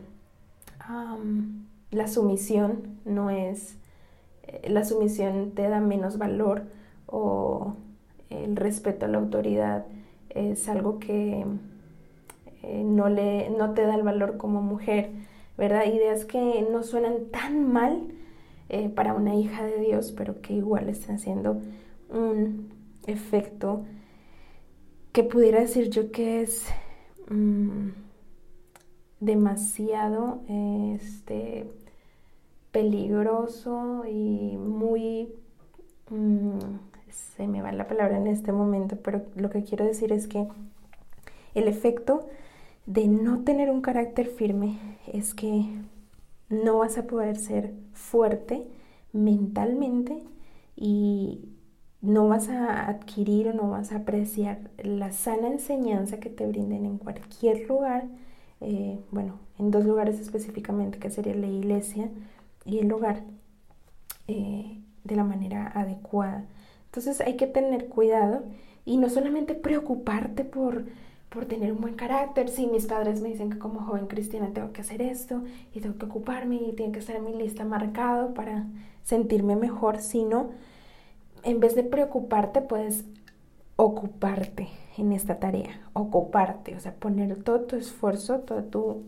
la 1.91 2.07
sumisión 2.07 2.99
no 3.05 3.29
es, 3.29 3.77
eh, 4.43 4.69
la 4.69 4.83
sumisión 4.83 5.51
te 5.51 5.67
da 5.69 5.79
menos 5.79 6.17
valor 6.17 6.63
o 7.07 7.75
el 8.29 8.55
respeto 8.55 9.05
a 9.05 9.09
la 9.09 9.17
autoridad 9.17 9.85
es 10.29 10.67
algo 10.67 10.99
que 10.99 11.45
eh, 12.63 12.83
no, 12.83 13.07
le, 13.09 13.49
no 13.51 13.73
te 13.73 13.83
da 13.83 13.95
el 13.95 14.03
valor 14.03 14.37
como 14.37 14.61
mujer, 14.61 15.11
¿verdad? 15.57 15.85
Ideas 15.85 16.25
que 16.25 16.67
no 16.71 16.83
suenan 16.83 17.25
tan 17.31 17.71
mal 17.71 18.13
eh, 18.69 18.89
para 18.89 19.13
una 19.13 19.35
hija 19.35 19.63
de 19.63 19.79
Dios, 19.79 20.11
pero 20.11 20.41
que 20.41 20.53
igual 20.53 20.89
están 20.89 21.15
haciendo 21.15 21.61
un 22.09 22.71
efecto 23.05 23.85
que 25.11 25.23
pudiera 25.23 25.59
decir 25.59 25.89
yo 25.89 26.11
que 26.11 26.41
es 26.41 26.65
mm, 27.29 27.89
demasiado 29.19 30.41
este, 30.47 31.67
peligroso 32.71 34.03
y 34.09 34.57
muy... 34.57 35.33
Mm, 36.09 36.59
se 37.09 37.47
me 37.47 37.61
va 37.61 37.71
la 37.71 37.87
palabra 37.87 38.17
en 38.17 38.25
este 38.25 38.51
momento, 38.51 38.97
pero 39.03 39.21
lo 39.35 39.51
que 39.51 39.63
quiero 39.63 39.85
decir 39.85 40.11
es 40.11 40.27
que 40.27 40.47
el 41.53 41.67
efecto 41.67 42.27
de 42.85 43.07
no 43.07 43.43
tener 43.43 43.69
un 43.69 43.81
carácter 43.81 44.27
firme 44.27 44.77
es 45.11 45.33
que 45.33 45.65
no 46.49 46.79
vas 46.79 46.97
a 46.97 47.07
poder 47.07 47.37
ser 47.37 47.73
fuerte 47.93 48.67
mentalmente 49.11 50.23
y 50.75 51.49
no 52.01 52.27
vas 52.27 52.49
a 52.49 52.89
adquirir 52.89 53.47
o 53.47 53.53
no 53.53 53.69
vas 53.69 53.93
a 53.93 53.97
apreciar 53.97 54.59
la 54.83 55.11
sana 55.13 55.47
enseñanza 55.47 56.19
que 56.19 56.29
te 56.29 56.45
brinden 56.45 56.85
en 56.85 56.97
cualquier 56.97 57.67
lugar, 57.67 58.07
eh, 58.59 58.99
bueno, 59.11 59.39
en 59.57 59.71
dos 59.71 59.85
lugares 59.85 60.19
específicamente, 60.19 60.99
que 60.99 61.09
sería 61.09 61.33
la 61.35 61.47
iglesia 61.47 62.09
y 62.65 62.79
el 62.79 62.91
hogar, 62.91 63.23
eh, 64.27 64.81
de 65.03 65.15
la 65.15 65.23
manera 65.23 65.71
adecuada. 65.73 66.45
Entonces 66.85 67.21
hay 67.21 67.37
que 67.37 67.47
tener 67.47 67.87
cuidado 67.87 68.43
y 68.85 68.97
no 68.97 69.09
solamente 69.09 69.55
preocuparte 69.55 70.43
por, 70.43 70.85
por 71.33 71.45
tener 71.45 71.71
un 71.71 71.81
buen 71.81 71.95
carácter. 71.95 72.47
Si 72.47 72.67
mis 72.67 72.85
padres 72.85 73.19
me 73.19 73.29
dicen 73.29 73.49
que 73.49 73.57
como 73.57 73.81
joven 73.81 74.05
cristiana 74.05 74.51
tengo 74.53 74.71
que 74.71 74.81
hacer 74.81 75.01
esto 75.01 75.41
y 75.73 75.79
tengo 75.81 75.97
que 75.97 76.05
ocuparme 76.05 76.57
y 76.57 76.73
tiene 76.73 76.91
que 76.91 76.99
estar 76.99 77.15
en 77.15 77.25
mi 77.25 77.33
lista 77.33 77.65
marcado 77.65 78.35
para 78.35 78.67
sentirme 79.03 79.55
mejor, 79.55 79.99
sino 79.99 80.51
en 81.41 81.59
vez 81.59 81.75
de 81.75 81.83
preocuparte, 81.83 82.61
puedes 82.61 83.05
ocuparte 83.75 84.69
en 84.97 85.11
esta 85.11 85.39
tarea, 85.39 85.81
ocuparte, 85.93 86.75
o 86.75 86.79
sea, 86.79 86.93
poner 86.93 87.41
todo 87.43 87.61
tu 87.61 87.75
esfuerzo, 87.75 88.39
toda 88.39 88.63
tu 88.63 89.01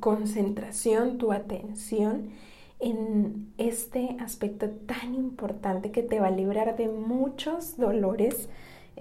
concentración, 0.00 1.18
tu 1.18 1.32
atención 1.32 2.30
en 2.78 3.52
este 3.58 4.16
aspecto 4.20 4.70
tan 4.70 5.14
importante 5.14 5.90
que 5.90 6.02
te 6.02 6.20
va 6.20 6.28
a 6.28 6.30
librar 6.30 6.76
de 6.76 6.88
muchos 6.88 7.76
dolores 7.76 8.48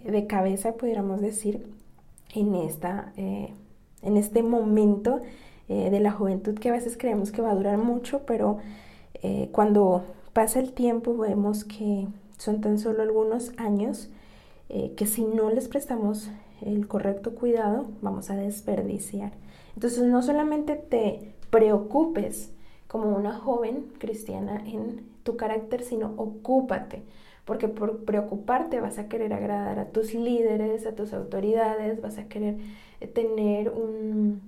de 0.04 0.28
cabeza, 0.28 0.74
pudiéramos 0.74 1.22
decir, 1.22 1.66
en, 2.34 2.56
esta, 2.56 3.14
eh, 3.18 3.54
en 4.02 4.18
este 4.18 4.44
momento 4.44 5.22
eh, 5.70 5.90
de 5.90 6.00
la 6.00 6.12
juventud 6.12 6.56
que 6.56 6.70
a 6.70 6.74
veces 6.74 6.98
creemos 6.98 7.32
que 7.32 7.42
va 7.42 7.52
a 7.52 7.56
durar 7.56 7.78
mucho, 7.78 8.22
pero 8.26 8.60
cuando 9.54 10.04
pasa 10.34 10.60
el 10.60 10.74
tiempo 10.74 11.16
vemos 11.16 11.64
que 11.64 12.08
son 12.38 12.60
tan 12.60 12.78
solo 12.78 13.04
algunos 13.04 13.54
años 13.58 14.10
eh, 14.70 14.94
que 14.98 15.06
si 15.06 15.24
no 15.24 15.50
les 15.50 15.68
prestamos 15.68 16.30
el 16.62 16.88
correcto 16.88 17.36
cuidado 17.36 17.86
vamos 18.02 18.30
a 18.30 18.36
desperdiciar. 18.36 19.32
Entonces 19.76 20.04
no 20.04 20.22
solamente 20.22 20.76
te 20.76 21.34
preocupes 21.50 22.52
como 22.88 23.16
una 23.16 23.34
joven 23.34 23.86
cristiana 23.98 24.62
en 24.66 25.06
tu 25.24 25.38
carácter, 25.38 25.84
sino 25.84 26.14
ocúpate, 26.18 27.04
porque 27.46 27.68
por 27.68 28.06
preocuparte 28.06 28.80
vas 28.80 29.00
a 29.00 29.08
querer 29.08 29.34
agradar 29.34 29.80
a 29.80 29.90
tus 29.90 30.14
líderes, 30.14 30.86
a 30.86 30.96
tus 30.96 31.14
autoridades, 31.14 32.02
vas 32.02 32.18
a 32.18 32.28
querer 32.28 32.58
eh, 33.02 33.08
tener 33.08 33.70
un 33.70 34.42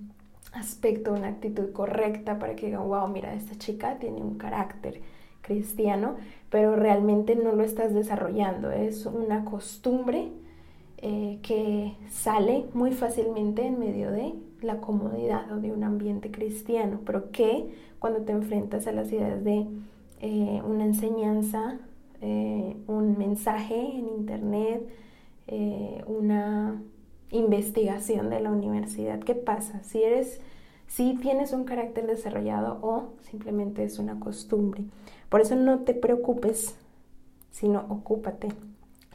aspecto, 0.52 1.12
una 1.12 1.28
actitud 1.28 1.72
correcta 1.72 2.38
para 2.38 2.56
que 2.56 2.66
digan, 2.66 2.88
wow, 2.88 3.08
mira, 3.08 3.34
esta 3.34 3.56
chica 3.56 3.98
tiene 3.98 4.22
un 4.22 4.38
carácter 4.38 5.00
cristiano, 5.42 6.16
pero 6.50 6.74
realmente 6.76 7.36
no 7.36 7.52
lo 7.52 7.62
estás 7.62 7.94
desarrollando. 7.94 8.70
Es 8.70 9.06
una 9.06 9.44
costumbre 9.44 10.32
eh, 10.98 11.38
que 11.42 11.94
sale 12.10 12.64
muy 12.72 12.92
fácilmente 12.92 13.66
en 13.66 13.78
medio 13.78 14.10
de 14.10 14.34
la 14.62 14.80
comodidad 14.80 15.52
o 15.52 15.60
de 15.60 15.70
un 15.70 15.84
ambiente 15.84 16.30
cristiano, 16.30 17.00
pero 17.04 17.30
que 17.30 17.74
cuando 17.98 18.20
te 18.22 18.32
enfrentas 18.32 18.86
a 18.86 18.92
las 18.92 19.12
ideas 19.12 19.44
de 19.44 19.66
eh, 20.20 20.62
una 20.64 20.84
enseñanza, 20.84 21.78
eh, 22.20 22.76
un 22.86 23.18
mensaje 23.18 23.74
en 23.74 24.08
internet, 24.08 24.88
eh, 25.46 26.02
una 26.06 26.82
investigación 27.30 28.30
de 28.30 28.40
la 28.40 28.50
universidad, 28.50 29.20
¿qué 29.20 29.34
pasa? 29.34 29.82
Si 29.82 30.02
eres, 30.02 30.40
si 30.86 31.16
tienes 31.16 31.52
un 31.52 31.64
carácter 31.64 32.06
desarrollado 32.06 32.78
o 32.82 33.14
simplemente 33.20 33.84
es 33.84 33.98
una 33.98 34.20
costumbre. 34.20 34.84
Por 35.28 35.40
eso 35.40 35.56
no 35.56 35.80
te 35.80 35.94
preocupes, 35.94 36.76
sino 37.50 37.86
ocúpate 37.88 38.48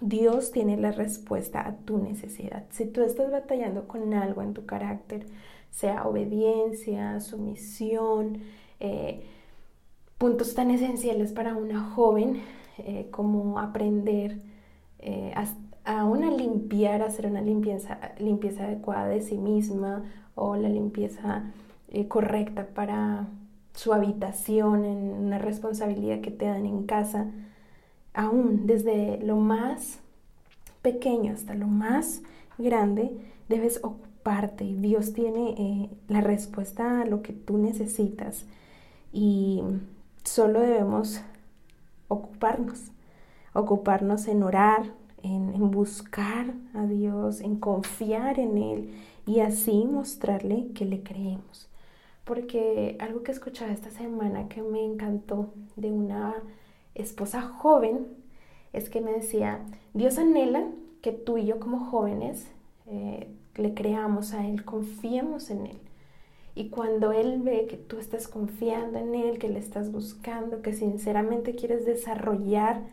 Dios 0.02 0.52
tiene 0.52 0.78
la 0.78 0.92
respuesta 0.92 1.66
a 1.66 1.76
tu 1.78 2.00
necesidad. 2.00 2.66
Si 2.72 2.86
tú 2.86 3.04
estás 3.04 3.32
batallando 3.32 3.88
con 3.88 4.14
algo 4.16 4.42
en 4.42 4.54
tu 4.54 4.66
carácter, 4.66 5.28
sea 5.70 6.08
obediencia, 6.08 7.20
sumisión, 7.20 8.40
eh, 8.80 9.22
puntos 10.18 10.56
tan 10.56 10.72
esenciales 10.72 11.32
para 11.32 11.56
una 11.56 11.80
joven 11.92 12.42
eh, 12.86 13.08
como 13.12 13.60
aprender 13.60 14.40
eh, 15.00 15.34
a, 15.86 16.06
una 16.06 16.30
limpiar, 16.32 17.02
hacer 17.02 17.26
una 17.26 17.42
limpieza, 17.42 18.00
limpieza 18.20 18.66
adecuada 18.66 19.08
de 19.08 19.22
sí 19.22 19.38
misma 19.38 20.04
o 20.36 20.56
la 20.56 20.70
limpieza 20.70 21.52
correcta 22.08 22.68
para 22.74 23.28
su 23.74 23.94
habitación, 23.94 24.86
en 24.86 25.12
una 25.12 25.40
responsabilidad 25.40 26.22
que 26.22 26.32
te 26.32 26.46
dan 26.46 26.66
en 26.66 26.86
casa 26.86 27.32
aún 28.14 28.68
desde 28.68 29.20
lo 29.24 29.38
más 29.38 30.00
pequeño 30.82 31.34
hasta 31.34 31.54
lo 31.54 31.68
más 31.68 32.22
grande, 32.58 33.12
debes 33.50 33.80
ocuparte. 33.84 34.76
Dios 34.78 35.14
tiene 35.14 35.56
eh, 35.58 35.90
la 36.08 36.22
respuesta 36.22 37.02
a 37.02 37.06
lo 37.06 37.22
que 37.22 37.34
tú 37.34 37.58
necesitas 37.58 38.46
y 39.14 39.62
solo 40.24 40.62
debemos 40.62 41.22
ocuparnos, 42.12 42.92
ocuparnos 43.54 44.28
en 44.28 44.44
orar, 44.44 44.94
en, 45.24 45.72
buscar 45.72 46.54
a 46.74 46.86
Dios, 46.86 47.42
en 47.42 47.56
confiar 47.58 48.40
en 48.40 48.58
Él 48.58 48.94
y 49.26 49.40
así 49.40 49.86
mostrarle 49.86 50.68
que 50.74 50.86
le 50.86 51.04
creemos. 51.04 51.70
Porque 52.24 52.98
algo 53.00 53.24
que 53.24 53.32
escuchaba 53.32 53.72
esta 53.72 53.92
semana 53.92 54.48
que 54.48 54.62
me 54.62 54.84
encantó 54.84 55.54
de 55.76 55.92
una 55.92 56.36
esposa 56.96 57.42
joven 57.42 58.08
es 58.74 58.90
que 58.90 59.02
me 59.02 59.12
decía, 59.12 59.62
Dios 59.94 60.18
anhela 60.18 60.68
que 61.02 61.12
tú 61.12 61.38
y 61.38 61.46
yo 61.46 61.60
como 61.60 61.80
jóvenes 61.80 62.48
eh, 62.88 63.28
le 63.56 63.74
creamos 63.74 64.34
a 64.34 64.48
Él, 64.48 64.64
confiemos 64.64 65.50
en 65.50 65.68
Él. 65.68 65.80
Y 66.62 66.70
cuando 66.70 67.12
Él 67.12 67.42
ve 67.42 67.66
que 67.68 67.76
tú 67.76 67.98
estás 67.98 68.28
confiando 68.28 69.00
en 69.00 69.16
Él, 69.16 69.40
que 69.40 69.50
le 69.50 69.58
estás 69.58 69.92
buscando, 69.92 70.62
que 70.62 70.74
sinceramente 70.74 71.56
quieres 71.56 71.88
desarrollar 71.88 72.84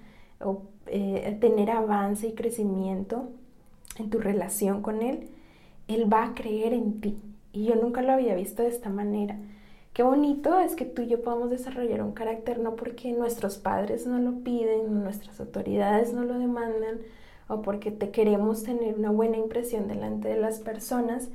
o 0.41 0.63
eh, 0.87 1.37
tener 1.39 1.71
avance 1.71 2.29
y 2.29 2.33
crecimiento 2.33 3.29
en 3.99 4.09
tu 4.09 4.21
relación 4.21 4.81
con 4.81 5.03
Él, 5.03 5.29
Él 5.87 6.11
va 6.11 6.25
a 6.25 6.35
creer 6.35 6.73
en 6.73 7.03
ti. 7.03 7.21
Y 7.53 7.67
yo 7.67 7.75
nunca 7.75 8.01
lo 8.01 8.13
había 8.13 8.35
visto 8.37 8.63
de 8.63 8.69
esta 8.69 8.89
manera. 8.89 9.39
Qué 9.93 10.03
bonito 10.03 10.59
es 10.59 10.75
que 10.75 10.87
tú 10.87 11.03
y 11.03 11.09
yo 11.09 11.21
podamos 11.21 11.51
desarrollar 11.51 12.01
un 12.01 12.13
carácter 12.13 12.61
no 12.61 12.75
porque 12.75 13.13
nuestros 13.13 13.59
padres 13.59 14.07
no 14.07 14.19
lo 14.19 14.43
piden, 14.45 15.05
nuestras 15.05 15.41
autoridades 15.41 16.15
no 16.15 16.25
lo 16.25 16.39
demandan, 16.39 17.01
o 17.49 17.61
porque 17.61 17.91
te 17.91 18.13
queremos 18.13 18.63
tener 18.63 18.95
una 18.95 19.11
buena 19.11 19.37
impresión 19.37 19.89
delante 19.89 20.29
de 20.29 20.41
las 20.41 20.59
personas, 20.59 21.29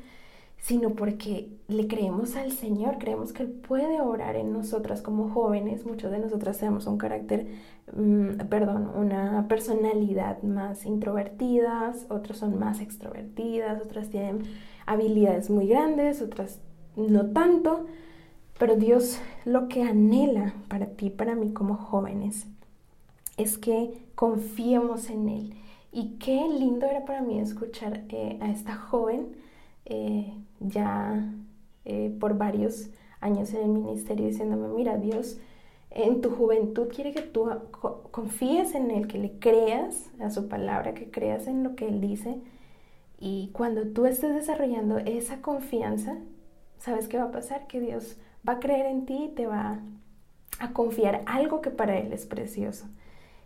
sino 0.64 0.92
porque 0.92 1.50
le 1.68 1.88
creemos 1.90 2.38
al 2.38 2.54
Señor, 2.54 2.98
creemos 2.98 3.34
que 3.34 3.44
Él 3.44 3.50
puede 3.50 4.00
obrar 4.00 4.38
en 4.38 4.54
nosotras 4.54 5.02
como 5.02 5.30
jóvenes. 5.30 5.86
Muchos 5.86 6.10
de 6.10 6.20
nosotras 6.20 6.58
tenemos 6.58 6.88
un 6.88 6.98
carácter, 6.98 7.48
mm, 7.94 8.48
perdón, 8.50 8.90
una 8.96 9.46
personalidad 9.50 10.42
más 10.42 10.86
introvertidas, 10.86 12.06
otros 12.10 12.38
son 12.38 12.58
más 12.60 12.80
extrovertidas, 12.80 13.82
otras 13.82 14.10
tienen 14.10 14.44
habilidades 14.86 15.50
muy 15.50 15.68
grandes, 15.68 16.22
otras 16.22 16.62
no 16.96 17.26
tanto. 17.32 17.86
Pero 18.58 18.78
Dios 18.78 19.20
lo 19.44 19.68
que 19.68 19.84
anhela 19.84 20.54
para 20.70 20.86
ti, 20.92 21.10
para 21.10 21.36
mí 21.36 21.52
como 21.52 21.76
jóvenes, 21.76 22.48
es 23.36 23.58
que 23.58 24.08
confiemos 24.16 25.10
en 25.10 25.28
Él. 25.28 25.56
Y 25.92 26.20
qué 26.20 26.48
lindo 26.48 26.86
era 26.86 27.04
para 27.04 27.22
mí 27.22 27.38
escuchar 27.40 28.06
eh, 28.08 28.38
a 28.42 28.50
esta 28.50 28.76
joven 28.78 29.43
eh, 29.86 30.34
ya 30.60 31.34
eh, 31.86 32.16
por 32.20 32.38
varios 32.38 32.90
años 33.22 33.54
en 33.54 33.64
el 33.64 33.70
ministerio 33.70 34.28
diciéndome, 34.28 34.68
mira, 34.70 34.98
Dios 34.98 35.40
en 35.92 36.22
tu 36.22 36.32
juventud 36.32 36.88
quiere 36.88 37.14
que 37.14 37.22
tú 37.22 37.50
confíes 38.12 38.74
en 38.74 38.90
Él, 38.90 39.08
que 39.08 39.20
le 39.20 39.38
creas 39.38 40.10
a 40.20 40.30
su 40.32 40.48
palabra, 40.48 40.94
que 40.94 41.12
creas 41.12 41.48
en 41.48 41.64
lo 41.64 41.76
que 41.76 41.88
Él 41.88 42.02
dice. 42.02 42.40
Y 43.20 43.52
cuando 43.54 43.88
tú 43.88 44.06
estés 44.06 44.34
desarrollando 44.34 44.98
esa 44.98 45.42
confianza, 45.42 46.18
¿sabes 46.80 47.08
qué 47.08 47.18
va 47.18 47.26
a 47.26 47.32
pasar? 47.32 47.68
Que 47.68 47.80
Dios 47.80 48.18
va 48.48 48.54
a 48.54 48.60
creer 48.60 48.88
en 48.88 49.06
ti 49.06 49.26
y 49.26 49.36
te 49.36 49.46
va 49.46 49.82
a 50.60 50.74
confiar 50.74 51.24
algo 51.28 51.62
que 51.62 51.70
para 51.70 51.98
Él 52.00 52.12
es 52.12 52.26
precioso. 52.26 52.88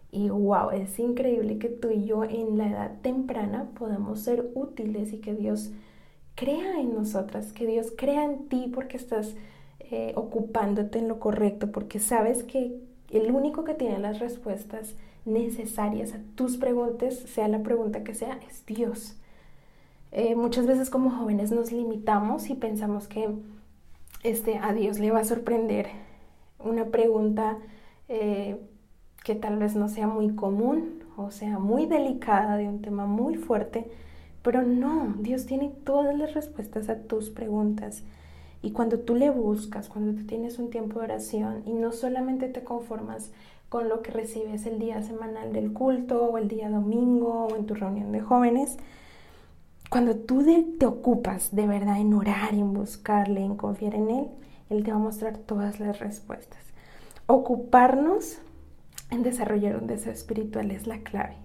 Y 0.09 0.29
wow, 0.29 0.69
es 0.71 0.97
increíble 0.99 1.57
que 1.59 1.67
tú 1.67 1.91
y 1.91 2.05
yo 2.05 2.23
en 2.23 2.57
la 2.57 2.69
edad 2.69 3.01
temprana 3.01 3.71
podamos 3.77 4.21
ser 4.21 4.51
útiles 4.55 5.11
y 5.11 5.19
que 5.19 5.35
Dios 5.35 5.71
crea 6.37 6.79
en 6.79 6.93
nosotras, 6.93 7.51
que 7.51 7.65
Dios 7.65 7.91
crea 7.97 8.23
en 8.23 8.47
ti 8.47 8.71
porque 8.73 8.95
estás 8.95 9.35
eh, 9.79 10.13
ocupándote 10.15 10.99
en 10.99 11.07
lo 11.07 11.19
correcto, 11.19 11.71
porque 11.71 11.99
sabes 11.99 12.43
que 12.43 12.79
el 13.09 13.31
único 13.31 13.63
que 13.63 13.73
tiene 13.73 13.97
las 13.97 14.19
respuestas 14.19 14.93
necesarias 15.25 16.13
a 16.13 16.19
tus 16.35 16.57
preguntas, 16.57 17.15
sea 17.15 17.47
la 17.47 17.63
pregunta 17.63 18.03
que 18.03 18.13
sea, 18.13 18.39
es 18.47 18.65
Dios. 18.67 19.17
Eh, 20.11 20.35
muchas 20.35 20.67
veces 20.67 20.91
como 20.91 21.09
jóvenes 21.09 21.51
nos 21.51 21.71
limitamos 21.71 22.49
y 22.51 22.53
pensamos 22.53 23.07
que 23.07 23.29
este, 24.23 24.59
a 24.59 24.73
Dios 24.73 24.99
le 24.99 25.11
va 25.11 25.21
a 25.21 25.25
sorprender 25.25 25.87
una 26.59 26.85
pregunta 26.85 27.57
eh, 28.09 28.61
que 29.23 29.33
tal 29.33 29.57
vez 29.57 29.75
no 29.75 29.89
sea 29.89 30.07
muy 30.07 30.35
común 30.35 31.03
o 31.17 31.31
sea 31.31 31.57
muy 31.57 31.87
delicada 31.87 32.57
de 32.57 32.67
un 32.67 32.81
tema 32.81 33.07
muy 33.07 33.35
fuerte, 33.35 33.89
pero 34.47 34.63
no, 34.63 35.13
Dios 35.19 35.45
tiene 35.45 35.73
todas 35.83 36.17
las 36.17 36.33
respuestas 36.33 36.87
a 36.87 36.99
tus 36.99 37.29
preguntas. 37.29 38.03
Y 38.61 38.71
cuando 38.71 38.97
tú 38.97 39.13
le 39.13 39.29
buscas, 39.29 39.89
cuando 39.89 40.17
tú 40.17 40.25
tienes 40.25 40.57
un 40.57 40.69
tiempo 40.69 40.99
de 40.99 41.05
oración 41.07 41.63
y 41.65 41.73
no 41.73 41.91
solamente 41.91 42.47
te 42.47 42.63
conformas 42.63 43.31
con 43.67 43.89
lo 43.89 44.01
que 44.01 44.11
recibes 44.11 44.65
el 44.65 44.79
día 44.79 45.03
semanal 45.03 45.51
del 45.51 45.73
culto 45.73 46.23
o 46.23 46.37
el 46.37 46.47
día 46.47 46.69
domingo 46.69 47.47
o 47.47 47.57
en 47.57 47.65
tu 47.65 47.73
reunión 47.73 48.13
de 48.13 48.21
jóvenes, 48.21 48.77
cuando 49.89 50.15
tú 50.15 50.45
te 50.79 50.85
ocupas 50.85 51.53
de 51.53 51.67
verdad 51.67 51.99
en 51.99 52.13
orar, 52.13 52.53
en 52.53 52.71
buscarle, 52.71 53.43
en 53.43 53.57
confiar 53.57 53.95
en 53.95 54.09
Él, 54.09 54.27
Él 54.69 54.85
te 54.85 54.91
va 54.91 54.95
a 54.95 55.01
mostrar 55.01 55.37
todas 55.39 55.81
las 55.81 55.99
respuestas. 55.99 56.61
Ocuparnos 57.25 58.37
en 59.09 59.23
desarrollar 59.23 59.75
un 59.75 59.87
deseo 59.87 60.13
espiritual 60.13 60.71
es 60.71 60.87
la 60.87 60.99
clave. 60.99 61.35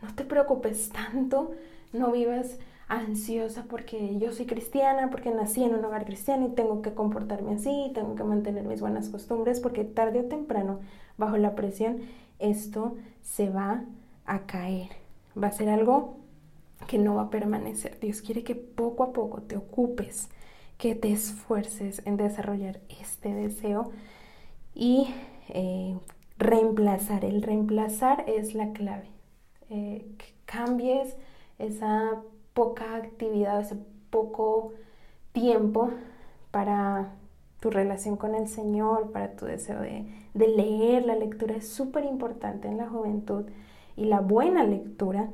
No 0.00 0.14
te 0.14 0.24
preocupes 0.24 0.88
tanto, 0.88 1.52
no 1.92 2.12
vivas 2.12 2.58
ansiosa 2.88 3.64
porque 3.68 4.16
yo 4.18 4.32
soy 4.32 4.46
cristiana, 4.46 5.10
porque 5.10 5.30
nací 5.30 5.64
en 5.64 5.74
un 5.74 5.84
hogar 5.84 6.04
cristiano 6.04 6.46
y 6.46 6.54
tengo 6.54 6.82
que 6.82 6.94
comportarme 6.94 7.54
así, 7.54 7.90
tengo 7.94 8.14
que 8.14 8.24
mantener 8.24 8.64
mis 8.64 8.80
buenas 8.80 9.08
costumbres, 9.08 9.60
porque 9.60 9.84
tarde 9.84 10.20
o 10.20 10.24
temprano, 10.24 10.80
bajo 11.18 11.36
la 11.36 11.54
presión, 11.54 11.98
esto 12.38 12.96
se 13.22 13.50
va 13.50 13.84
a 14.24 14.46
caer. 14.46 14.90
Va 15.40 15.48
a 15.48 15.52
ser 15.52 15.68
algo 15.68 16.18
que 16.86 16.98
no 16.98 17.16
va 17.16 17.22
a 17.22 17.30
permanecer. 17.30 17.98
Dios 18.00 18.22
quiere 18.22 18.44
que 18.44 18.54
poco 18.54 19.02
a 19.02 19.12
poco 19.12 19.42
te 19.42 19.56
ocupes, 19.56 20.28
que 20.78 20.94
te 20.94 21.10
esfuerces 21.10 22.02
en 22.04 22.16
desarrollar 22.16 22.80
este 23.00 23.34
deseo 23.34 23.90
y 24.74 25.08
eh, 25.48 25.96
reemplazar. 26.38 27.24
El 27.24 27.42
reemplazar 27.42 28.24
es 28.28 28.54
la 28.54 28.72
clave. 28.72 29.08
Eh, 29.68 30.06
que 30.18 30.26
cambies 30.44 31.16
esa 31.58 32.22
poca 32.54 32.96
actividad, 32.96 33.60
ese 33.60 33.76
poco 34.10 34.72
tiempo 35.32 35.90
para 36.50 37.12
tu 37.60 37.70
relación 37.70 38.16
con 38.16 38.34
el 38.34 38.48
Señor, 38.48 39.12
para 39.12 39.32
tu 39.36 39.44
deseo 39.46 39.80
de, 39.80 40.06
leer. 40.34 41.04
La 41.06 41.16
lectura 41.16 41.56
es 41.56 41.68
súper 41.68 42.04
importante 42.04 42.68
en 42.68 42.78
la 42.78 42.88
juventud 42.88 43.44
y 43.96 44.04
la 44.06 44.20
buena 44.20 44.64
lectura 44.64 45.30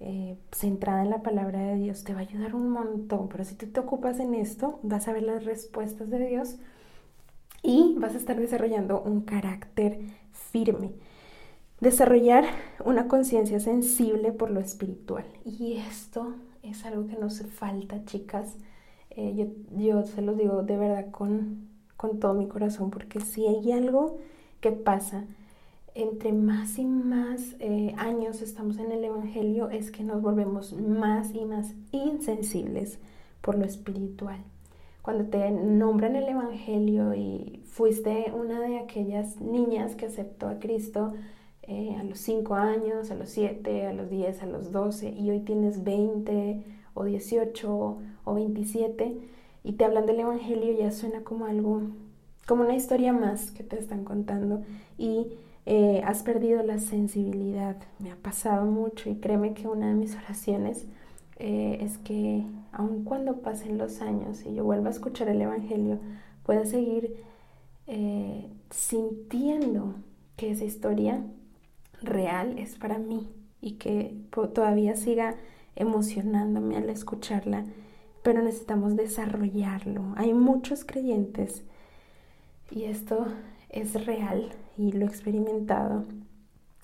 eh, 0.00 0.36
centrada 0.52 1.02
en 1.02 1.10
la 1.10 1.22
palabra 1.22 1.60
de 1.60 1.76
Dios 1.76 2.04
te 2.04 2.12
va 2.12 2.20
a 2.20 2.22
ayudar 2.22 2.54
un 2.54 2.68
montón, 2.68 3.28
pero 3.28 3.44
si 3.44 3.54
tú 3.54 3.66
te 3.66 3.80
ocupas 3.80 4.20
en 4.20 4.34
esto, 4.34 4.78
vas 4.82 5.08
a 5.08 5.12
ver 5.12 5.22
las 5.22 5.44
respuestas 5.44 6.10
de 6.10 6.26
Dios 6.26 6.56
y 7.62 7.94
vas 7.98 8.14
a 8.14 8.18
estar 8.18 8.38
desarrollando 8.38 9.00
un 9.00 9.22
carácter 9.22 9.98
firme. 10.32 10.92
Desarrollar 11.86 12.46
una 12.84 13.06
conciencia 13.06 13.60
sensible 13.60 14.32
por 14.32 14.50
lo 14.50 14.58
espiritual. 14.58 15.24
Y 15.44 15.74
esto 15.74 16.34
es 16.64 16.84
algo 16.84 17.06
que 17.06 17.14
nos 17.14 17.40
falta, 17.42 18.04
chicas. 18.04 18.56
Eh, 19.10 19.34
yo, 19.36 19.46
yo 19.78 20.02
se 20.02 20.20
los 20.20 20.36
digo 20.36 20.64
de 20.64 20.76
verdad 20.78 21.12
con, 21.12 21.68
con 21.96 22.18
todo 22.18 22.34
mi 22.34 22.48
corazón, 22.48 22.90
porque 22.90 23.20
si 23.20 23.46
hay 23.46 23.70
algo 23.70 24.18
que 24.60 24.72
pasa 24.72 25.26
entre 25.94 26.32
más 26.32 26.76
y 26.80 26.86
más 26.86 27.54
eh, 27.60 27.94
años 27.98 28.42
estamos 28.42 28.78
en 28.78 28.90
el 28.90 29.04
Evangelio, 29.04 29.70
es 29.70 29.92
que 29.92 30.02
nos 30.02 30.20
volvemos 30.20 30.72
más 30.72 31.36
y 31.36 31.44
más 31.44 31.72
insensibles 31.92 32.98
por 33.40 33.56
lo 33.56 33.64
espiritual. 33.64 34.42
Cuando 35.02 35.26
te 35.26 35.52
nombran 35.52 36.16
el 36.16 36.28
Evangelio 36.28 37.14
y 37.14 37.62
fuiste 37.64 38.32
una 38.34 38.60
de 38.60 38.78
aquellas 38.80 39.40
niñas 39.40 39.94
que 39.94 40.06
aceptó 40.06 40.48
a 40.48 40.58
Cristo 40.58 41.14
eh, 41.68 41.96
a 41.98 42.04
los 42.04 42.20
5 42.20 42.54
años, 42.54 43.10
a 43.10 43.16
los 43.16 43.28
7, 43.30 43.88
a 43.88 43.92
los 43.92 44.08
10, 44.08 44.42
a 44.42 44.46
los 44.46 44.70
12, 44.70 45.10
y 45.10 45.30
hoy 45.30 45.40
tienes 45.40 45.82
20 45.82 46.62
o 46.94 47.04
18 47.04 47.98
o 48.24 48.34
27, 48.34 49.16
y 49.64 49.72
te 49.72 49.84
hablan 49.84 50.06
del 50.06 50.20
Evangelio, 50.20 50.72
ya 50.78 50.92
suena 50.92 51.24
como 51.24 51.46
algo, 51.46 51.82
como 52.46 52.62
una 52.62 52.76
historia 52.76 53.12
más 53.12 53.50
que 53.50 53.64
te 53.64 53.80
están 53.80 54.04
contando. 54.04 54.62
Y 54.96 55.38
eh, 55.66 56.02
has 56.04 56.22
perdido 56.22 56.62
la 56.62 56.78
sensibilidad. 56.78 57.76
Me 57.98 58.12
ha 58.12 58.16
pasado 58.16 58.64
mucho 58.66 59.10
y 59.10 59.16
créeme 59.16 59.52
que 59.52 59.66
una 59.66 59.88
de 59.88 59.94
mis 59.94 60.14
oraciones 60.14 60.86
eh, 61.40 61.78
es 61.80 61.98
que 61.98 62.44
aun 62.70 63.02
cuando 63.02 63.38
pasen 63.42 63.76
los 63.76 64.00
años 64.02 64.46
y 64.46 64.54
yo 64.54 64.62
vuelva 64.62 64.86
a 64.86 64.92
escuchar 64.92 65.28
el 65.28 65.42
Evangelio, 65.42 65.98
pueda 66.44 66.64
seguir 66.64 67.24
sintiendo 68.70 69.94
que 70.36 70.50
esa 70.50 70.64
historia 70.64 71.24
real 72.02 72.58
es 72.58 72.76
para 72.76 72.98
mí 72.98 73.28
y 73.60 73.72
que 73.72 74.16
todavía 74.30 74.96
siga 74.96 75.36
emocionándome 75.74 76.76
al 76.76 76.88
escucharla, 76.90 77.64
pero 78.22 78.42
necesitamos 78.42 78.96
desarrollarlo. 78.96 80.14
Hay 80.16 80.32
muchos 80.34 80.84
creyentes 80.84 81.64
y 82.70 82.84
esto 82.84 83.26
es 83.68 84.06
real 84.06 84.50
y 84.76 84.92
lo 84.92 85.04
he 85.04 85.08
experimentado 85.08 86.04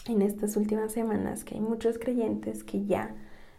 en 0.06 0.22
estas 0.22 0.56
últimas 0.56 0.92
semanas, 0.92 1.44
que 1.44 1.54
hay 1.54 1.60
muchos 1.60 1.98
creyentes 1.98 2.64
que 2.64 2.84
ya 2.84 3.14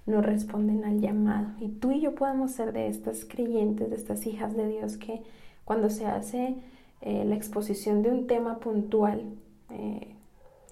no 0.05 0.21
responden 0.21 0.83
al 0.83 0.99
llamado. 0.99 1.49
Y 1.59 1.69
tú 1.69 1.91
y 1.91 2.01
yo 2.01 2.15
podemos 2.15 2.51
ser 2.51 2.73
de 2.73 2.87
estas 2.87 3.25
creyentes, 3.25 3.89
de 3.89 3.95
estas 3.95 4.25
hijas 4.25 4.55
de 4.55 4.67
Dios, 4.67 4.97
que 4.97 5.21
cuando 5.63 5.89
se 5.89 6.05
hace 6.05 6.55
eh, 7.01 7.23
la 7.25 7.35
exposición 7.35 8.01
de 8.01 8.11
un 8.11 8.27
tema 8.27 8.59
puntual, 8.59 9.23
eh, 9.69 10.15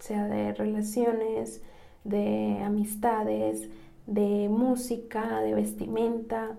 sea 0.02 0.28
de 0.28 0.54
relaciones, 0.54 1.62
de 2.04 2.60
amistades, 2.64 3.70
de 4.08 4.50
música, 4.50 5.42
de 5.42 5.54
vestimenta, 5.54 6.58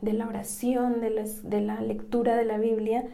de 0.00 0.12
la 0.12 0.26
oración, 0.26 1.00
de, 1.00 1.28
de 1.42 1.60
la 1.60 1.80
lectura 1.80 2.36
de 2.36 2.44
la 2.44 2.58
Biblia, 2.58 3.04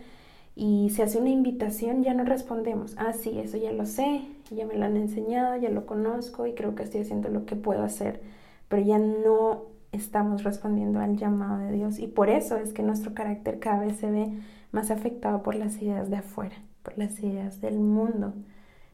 y 0.57 0.91
se 0.91 1.05
hace 1.05 1.19
una 1.19 1.31
invitación, 1.31 2.03
ya 2.03 2.15
no 2.15 2.25
respondemos, 2.25 2.97
ah, 2.99 3.13
sí, 3.13 3.39
eso 3.39 3.57
ya 3.57 3.71
lo 3.71 3.87
sé, 3.87 4.23
ya 4.51 4.67
me 4.67 4.75
lo 4.75 4.87
han 4.87 4.97
enseñado, 4.97 5.57
ya 5.57 5.71
lo 5.71 5.87
conozco 5.87 6.47
y 6.47 6.55
creo 6.55 6.75
que 6.75 6.83
estoy 6.83 7.03
haciendo 7.03 7.29
lo 7.29 7.47
que 7.47 7.55
puedo 7.55 7.85
hacer, 7.85 8.21
pero 8.69 8.83
ya 8.83 8.99
no 8.99 9.67
estamos 9.93 10.43
respondiendo 10.43 10.99
al 10.99 11.17
llamado 11.17 11.59
de 11.59 11.73
Dios. 11.73 12.01
Y 12.01 12.09
por 12.09 12.29
eso 12.29 12.57
es 12.57 12.73
que 12.73 12.83
nuestro 12.83 13.15
carácter 13.15 13.61
cada 13.61 13.81
vez 13.81 13.99
se 13.99 14.11
ve 14.11 14.33
más 14.73 14.91
afectado 14.91 15.45
por 15.45 15.55
las 15.55 15.81
ideas 15.81 16.11
de 16.11 16.17
afuera, 16.17 16.57
por 16.83 16.99
las 16.99 17.21
ideas 17.21 17.61
del 17.61 17.79
mundo. 17.79 18.35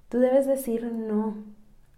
Tú 0.08 0.18
debes 0.18 0.46
decir 0.46 0.84
no 0.92 1.34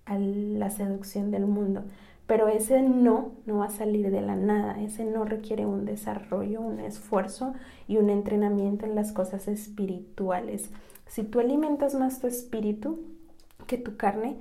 a 0.05 0.19
la 0.19 0.71
seducción 0.71 1.31
del 1.31 1.47
mundo. 1.47 1.85
Pero 2.27 2.49
ese 2.49 2.83
no 2.83 3.33
no 3.47 3.59
va 3.59 3.66
a 3.66 3.71
salir 3.71 4.11
de 4.11 4.21
la 4.21 4.35
nada, 4.35 4.83
ese 4.83 5.05
no 5.05 5.25
requiere 5.25 5.64
un 5.64 5.85
desarrollo, 5.85 6.61
un 6.61 6.81
esfuerzo 6.81 7.55
y 7.87 7.99
un 7.99 8.11
entrenamiento 8.11 8.85
en 8.85 8.97
las 8.97 9.12
cosas 9.12 9.47
espirituales. 9.47 10.71
Si 11.07 11.23
tú 11.23 11.38
alimentas 11.38 11.95
más 11.95 12.21
tu 12.21 12.27
espíritu 12.27 12.99
que 13.69 13.79
tu 13.79 13.97
carne, 13.97 14.37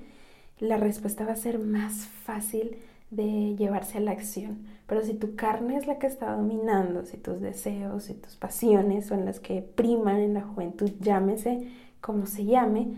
la 0.59 0.77
respuesta 0.77 1.25
va 1.25 1.33
a 1.33 1.37
ser 1.37 1.59
más 1.59 2.07
fácil 2.07 2.77
de 3.11 3.55
llevarse 3.55 3.99
a 3.99 4.01
la 4.01 4.11
acción. 4.11 4.65
Pero 4.87 5.03
si 5.03 5.13
tu 5.13 5.35
carne 5.35 5.77
es 5.77 5.85
la 5.85 5.99
que 5.99 6.07
está 6.07 6.35
dominando, 6.35 7.05
si 7.05 7.17
tus 7.17 7.39
deseos 7.39 8.09
y 8.09 8.15
tus 8.15 8.35
pasiones 8.35 9.05
son 9.05 9.25
las 9.25 9.39
que 9.39 9.61
priman 9.61 10.17
en 10.17 10.33
la 10.33 10.41
juventud, 10.41 10.91
llámese 11.01 11.67
como 12.01 12.25
se 12.25 12.45
llame, 12.45 12.93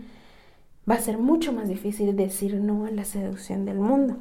va 0.88 0.94
a 0.94 1.00
ser 1.00 1.18
mucho 1.18 1.52
más 1.52 1.68
difícil 1.68 2.16
decir 2.16 2.54
no 2.54 2.86
a 2.86 2.90
la 2.90 3.04
seducción 3.04 3.64
del 3.64 3.78
mundo. 3.78 4.16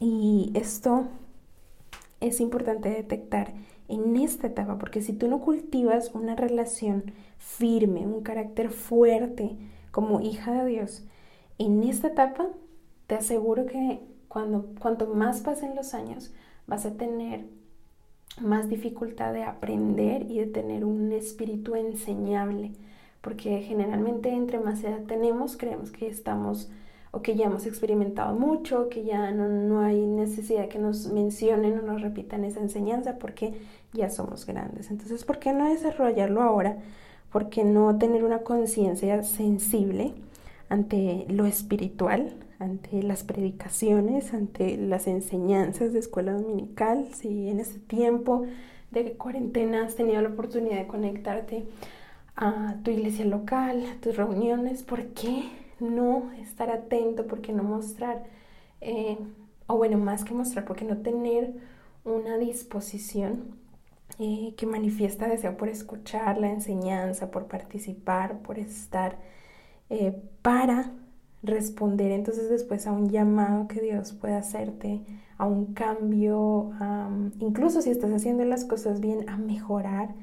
Y 0.00 0.50
esto 0.54 1.06
es 2.20 2.40
importante 2.40 2.88
detectar 2.88 3.54
en 3.88 4.16
esta 4.16 4.48
etapa, 4.48 4.78
porque 4.78 5.00
si 5.00 5.12
tú 5.12 5.28
no 5.28 5.40
cultivas 5.40 6.12
una 6.14 6.34
relación 6.34 7.12
firme, 7.38 8.06
un 8.06 8.22
carácter 8.22 8.70
fuerte 8.70 9.56
como 9.90 10.20
hija 10.20 10.52
de 10.52 10.70
Dios, 10.70 11.04
en 11.58 11.84
esta 11.84 12.08
etapa 12.08 12.48
te 13.06 13.14
aseguro 13.14 13.66
que 13.66 14.00
cuando, 14.28 14.66
cuanto 14.80 15.14
más 15.14 15.40
pasen 15.40 15.76
los 15.76 15.94
años, 15.94 16.34
vas 16.66 16.84
a 16.84 16.96
tener 16.96 17.46
más 18.40 18.68
dificultad 18.68 19.32
de 19.32 19.44
aprender 19.44 20.30
y 20.30 20.38
de 20.40 20.46
tener 20.46 20.84
un 20.84 21.12
espíritu 21.12 21.74
enseñable, 21.74 22.72
porque 23.20 23.62
generalmente 23.62 24.30
entre 24.30 24.58
más 24.58 24.82
edad 24.84 25.00
tenemos, 25.06 25.56
creemos 25.56 25.90
que 25.90 26.06
estamos 26.06 26.70
o 27.16 27.22
que 27.22 27.34
ya 27.34 27.46
hemos 27.46 27.64
experimentado 27.64 28.38
mucho, 28.38 28.90
que 28.90 29.02
ya 29.02 29.30
no, 29.30 29.80
hay 29.80 30.06
necesidad 30.06 30.68
que 30.68 30.78
nos 30.78 31.06
mencionen 31.06 31.78
o 31.78 31.82
nos 31.82 32.02
repitan 32.02 32.44
esa 32.44 32.60
enseñanza 32.60 33.18
porque 33.18 33.54
ya 33.94 34.10
somos 34.10 34.44
grandes. 34.44 34.90
Entonces, 34.90 35.24
¿por 35.24 35.38
qué 35.38 35.54
no 35.54 35.68
desarrollarlo 35.70 36.42
ahora? 36.42 36.76
¿Por 37.32 37.48
qué 37.48 37.64
no 37.64 37.96
tener 37.96 38.22
una 38.22 38.40
conciencia 38.40 39.22
sensible 39.22 40.12
ante 40.68 41.24
lo 41.30 41.46
espiritual, 41.46 42.34
ante 42.58 43.02
las 43.02 43.24
predicaciones, 43.24 44.34
ante 44.34 44.76
las 44.76 45.06
enseñanzas 45.06 45.94
de 45.94 46.00
escuela 46.00 46.34
dominical? 46.34 47.08
Si 47.14 47.48
en 47.48 47.60
ese 47.60 47.78
tiempo 47.78 48.44
de 48.90 49.12
cuarentena 49.12 49.84
has 49.84 49.96
tenido 49.96 50.20
la 50.20 50.28
oportunidad 50.28 50.76
de 50.76 50.86
conectarte 50.86 51.64
a 52.36 52.76
tu 52.82 52.90
iglesia 52.90 53.24
local, 53.24 53.84
a 53.86 54.00
tus 54.00 54.16
reuniones, 54.16 54.82
¿por 54.82 55.06
qué 55.08 55.44
no 55.80 56.32
estar 56.34 56.70
atento, 56.70 57.26
porque 57.26 57.52
no 57.52 57.62
mostrar, 57.62 58.24
eh, 58.80 59.18
o 59.66 59.76
bueno, 59.76 59.98
más 59.98 60.24
que 60.24 60.34
mostrar, 60.34 60.64
porque 60.64 60.84
no 60.84 60.98
tener 60.98 61.54
una 62.04 62.38
disposición 62.38 63.56
eh, 64.18 64.54
que 64.56 64.66
manifiesta 64.66 65.26
deseo 65.28 65.56
por 65.56 65.68
escuchar 65.68 66.38
la 66.38 66.50
enseñanza, 66.50 67.30
por 67.30 67.46
participar, 67.46 68.38
por 68.40 68.58
estar, 68.58 69.18
eh, 69.90 70.16
para 70.42 70.92
responder 71.42 72.10
entonces 72.12 72.50
después 72.50 72.86
a 72.86 72.92
un 72.92 73.10
llamado 73.10 73.68
que 73.68 73.80
Dios 73.80 74.12
puede 74.12 74.34
hacerte, 74.34 75.02
a 75.38 75.46
un 75.46 75.74
cambio, 75.74 76.70
incluso 77.40 77.82
si 77.82 77.90
estás 77.90 78.10
haciendo 78.10 78.44
las 78.44 78.64
cosas 78.64 79.00
bien, 79.00 79.28
a 79.28 79.36
mejorar 79.36 80.14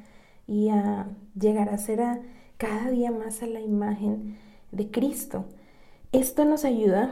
y 0.47 0.69
a 0.69 1.08
llegar 1.39 1.69
a 1.69 1.77
ser 1.77 2.01
a, 2.01 2.19
cada 2.58 2.89
día 2.89 3.12
más 3.12 3.43
a 3.43 3.47
la 3.47 3.60
imagen 3.60 4.38
de 4.71 4.89
Cristo. 4.89 5.45
Esto 6.12 6.45
nos 6.45 6.65
ayuda 6.65 7.12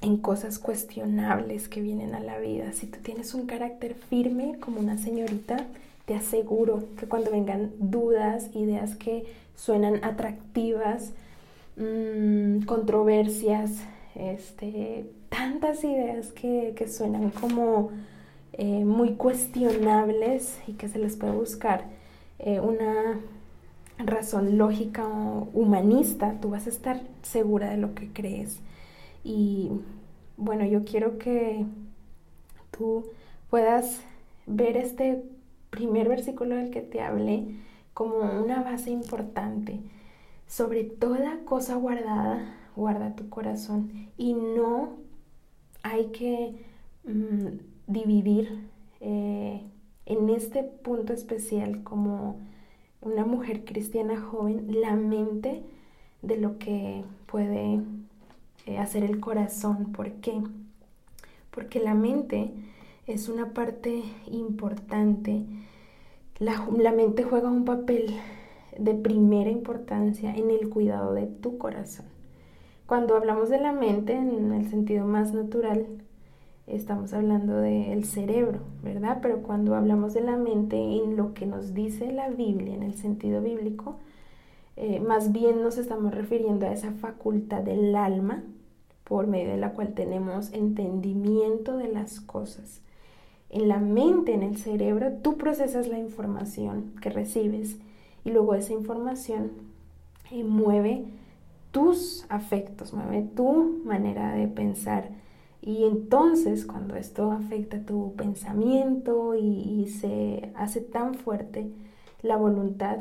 en 0.00 0.16
cosas 0.16 0.58
cuestionables 0.58 1.68
que 1.68 1.82
vienen 1.82 2.14
a 2.14 2.20
la 2.20 2.38
vida. 2.38 2.72
Si 2.72 2.86
tú 2.86 2.98
tienes 3.02 3.34
un 3.34 3.46
carácter 3.46 3.94
firme 3.94 4.58
como 4.58 4.80
una 4.80 4.96
señorita, 4.96 5.66
te 6.06 6.14
aseguro 6.14 6.84
que 6.98 7.06
cuando 7.06 7.30
vengan 7.30 7.72
dudas, 7.78 8.50
ideas 8.54 8.96
que 8.96 9.26
suenan 9.54 10.02
atractivas, 10.04 11.12
mm, 11.76 12.62
controversias, 12.62 13.72
este, 14.14 15.10
tantas 15.28 15.84
ideas 15.84 16.32
que, 16.32 16.74
suenan 16.88 17.30
como 17.30 17.90
eh, 18.54 18.84
muy 18.84 19.14
cuestionables 19.14 20.58
y 20.66 20.72
que 20.72 20.88
se 20.88 20.98
les 20.98 21.16
puede 21.16 21.32
buscar 21.32 21.84
eh, 22.42 22.60
una 22.60 23.20
razón 23.98 24.56
lógica 24.56 25.06
o 25.06 25.48
humanista, 25.52 26.38
tú 26.40 26.50
vas 26.50 26.66
a 26.66 26.70
estar 26.70 27.02
segura 27.22 27.70
de 27.70 27.76
lo 27.76 27.94
que 27.94 28.12
crees. 28.12 28.60
Y 29.24 29.70
bueno, 30.36 30.64
yo 30.64 30.84
quiero 30.84 31.18
que 31.18 31.66
tú 32.70 33.04
puedas 33.50 34.00
ver 34.46 34.76
este 34.76 35.22
primer 35.68 36.08
versículo 36.08 36.56
del 36.56 36.70
que 36.70 36.80
te 36.80 37.02
hablé 37.02 37.56
como 37.94 38.16
una 38.42 38.62
base 38.62 38.90
importante. 38.90 39.80
Sobre 40.46 40.84
toda 40.84 41.40
cosa 41.44 41.76
guardada, 41.76 42.56
guarda 42.74 43.14
tu 43.14 43.28
corazón. 43.28 44.08
Y 44.16 44.32
no 44.32 44.96
hay 45.82 46.06
que 46.06 46.54
mm, 47.04 47.46
dividir 47.86 48.68
eh, 49.00 49.62
en 50.10 50.28
este 50.28 50.64
punto 50.64 51.12
especial 51.12 51.84
como 51.84 52.40
una 53.00 53.24
mujer 53.24 53.64
cristiana 53.64 54.20
joven 54.20 54.80
la 54.80 54.96
mente 54.96 55.62
de 56.20 56.36
lo 56.36 56.58
que 56.58 57.04
puede 57.26 57.80
eh, 58.66 58.78
hacer 58.78 59.04
el 59.04 59.20
corazón. 59.20 59.92
¿Por 59.92 60.10
qué? 60.14 60.42
Porque 61.52 61.78
la 61.78 61.94
mente 61.94 62.50
es 63.06 63.28
una 63.28 63.54
parte 63.54 64.02
importante. 64.26 65.44
La, 66.40 66.66
la 66.76 66.90
mente 66.90 67.22
juega 67.22 67.48
un 67.48 67.64
papel 67.64 68.16
de 68.76 68.94
primera 68.94 69.50
importancia 69.50 70.34
en 70.34 70.50
el 70.50 70.68
cuidado 70.70 71.14
de 71.14 71.26
tu 71.26 71.56
corazón. 71.56 72.06
Cuando 72.86 73.14
hablamos 73.14 73.48
de 73.48 73.60
la 73.60 73.72
mente 73.72 74.14
en 74.14 74.52
el 74.52 74.68
sentido 74.68 75.06
más 75.06 75.32
natural, 75.32 75.86
estamos 76.74 77.12
hablando 77.12 77.56
del 77.56 78.04
cerebro, 78.04 78.60
¿verdad? 78.82 79.18
Pero 79.22 79.42
cuando 79.42 79.74
hablamos 79.74 80.14
de 80.14 80.20
la 80.22 80.36
mente 80.36 80.76
en 80.76 81.16
lo 81.16 81.34
que 81.34 81.46
nos 81.46 81.74
dice 81.74 82.12
la 82.12 82.28
Biblia, 82.28 82.74
en 82.74 82.82
el 82.82 82.94
sentido 82.94 83.42
bíblico, 83.42 83.96
eh, 84.76 85.00
más 85.00 85.32
bien 85.32 85.62
nos 85.62 85.78
estamos 85.78 86.14
refiriendo 86.14 86.66
a 86.66 86.72
esa 86.72 86.92
facultad 86.92 87.62
del 87.62 87.94
alma 87.94 88.42
por 89.04 89.26
medio 89.26 89.50
de 89.50 89.56
la 89.56 89.72
cual 89.72 89.92
tenemos 89.92 90.52
entendimiento 90.52 91.76
de 91.76 91.88
las 91.88 92.20
cosas. 92.20 92.80
En 93.50 93.68
la 93.68 93.78
mente, 93.78 94.32
en 94.32 94.42
el 94.42 94.56
cerebro, 94.56 95.12
tú 95.22 95.36
procesas 95.36 95.88
la 95.88 95.98
información 95.98 96.92
que 97.02 97.10
recibes 97.10 97.78
y 98.24 98.30
luego 98.30 98.54
esa 98.54 98.72
información 98.72 99.50
eh, 100.30 100.44
mueve 100.44 101.04
tus 101.72 102.24
afectos, 102.28 102.92
mueve 102.92 103.22
tu 103.34 103.80
manera 103.84 104.34
de 104.34 104.46
pensar. 104.48 105.10
Y 105.62 105.84
entonces 105.84 106.64
cuando 106.64 106.96
esto 106.96 107.32
afecta 107.32 107.84
tu 107.84 108.14
pensamiento 108.14 109.34
y, 109.34 109.86
se 109.88 110.52
hace 110.54 110.80
tan 110.80 111.14
fuerte, 111.14 111.70
la 112.22 112.36
voluntad 112.36 112.98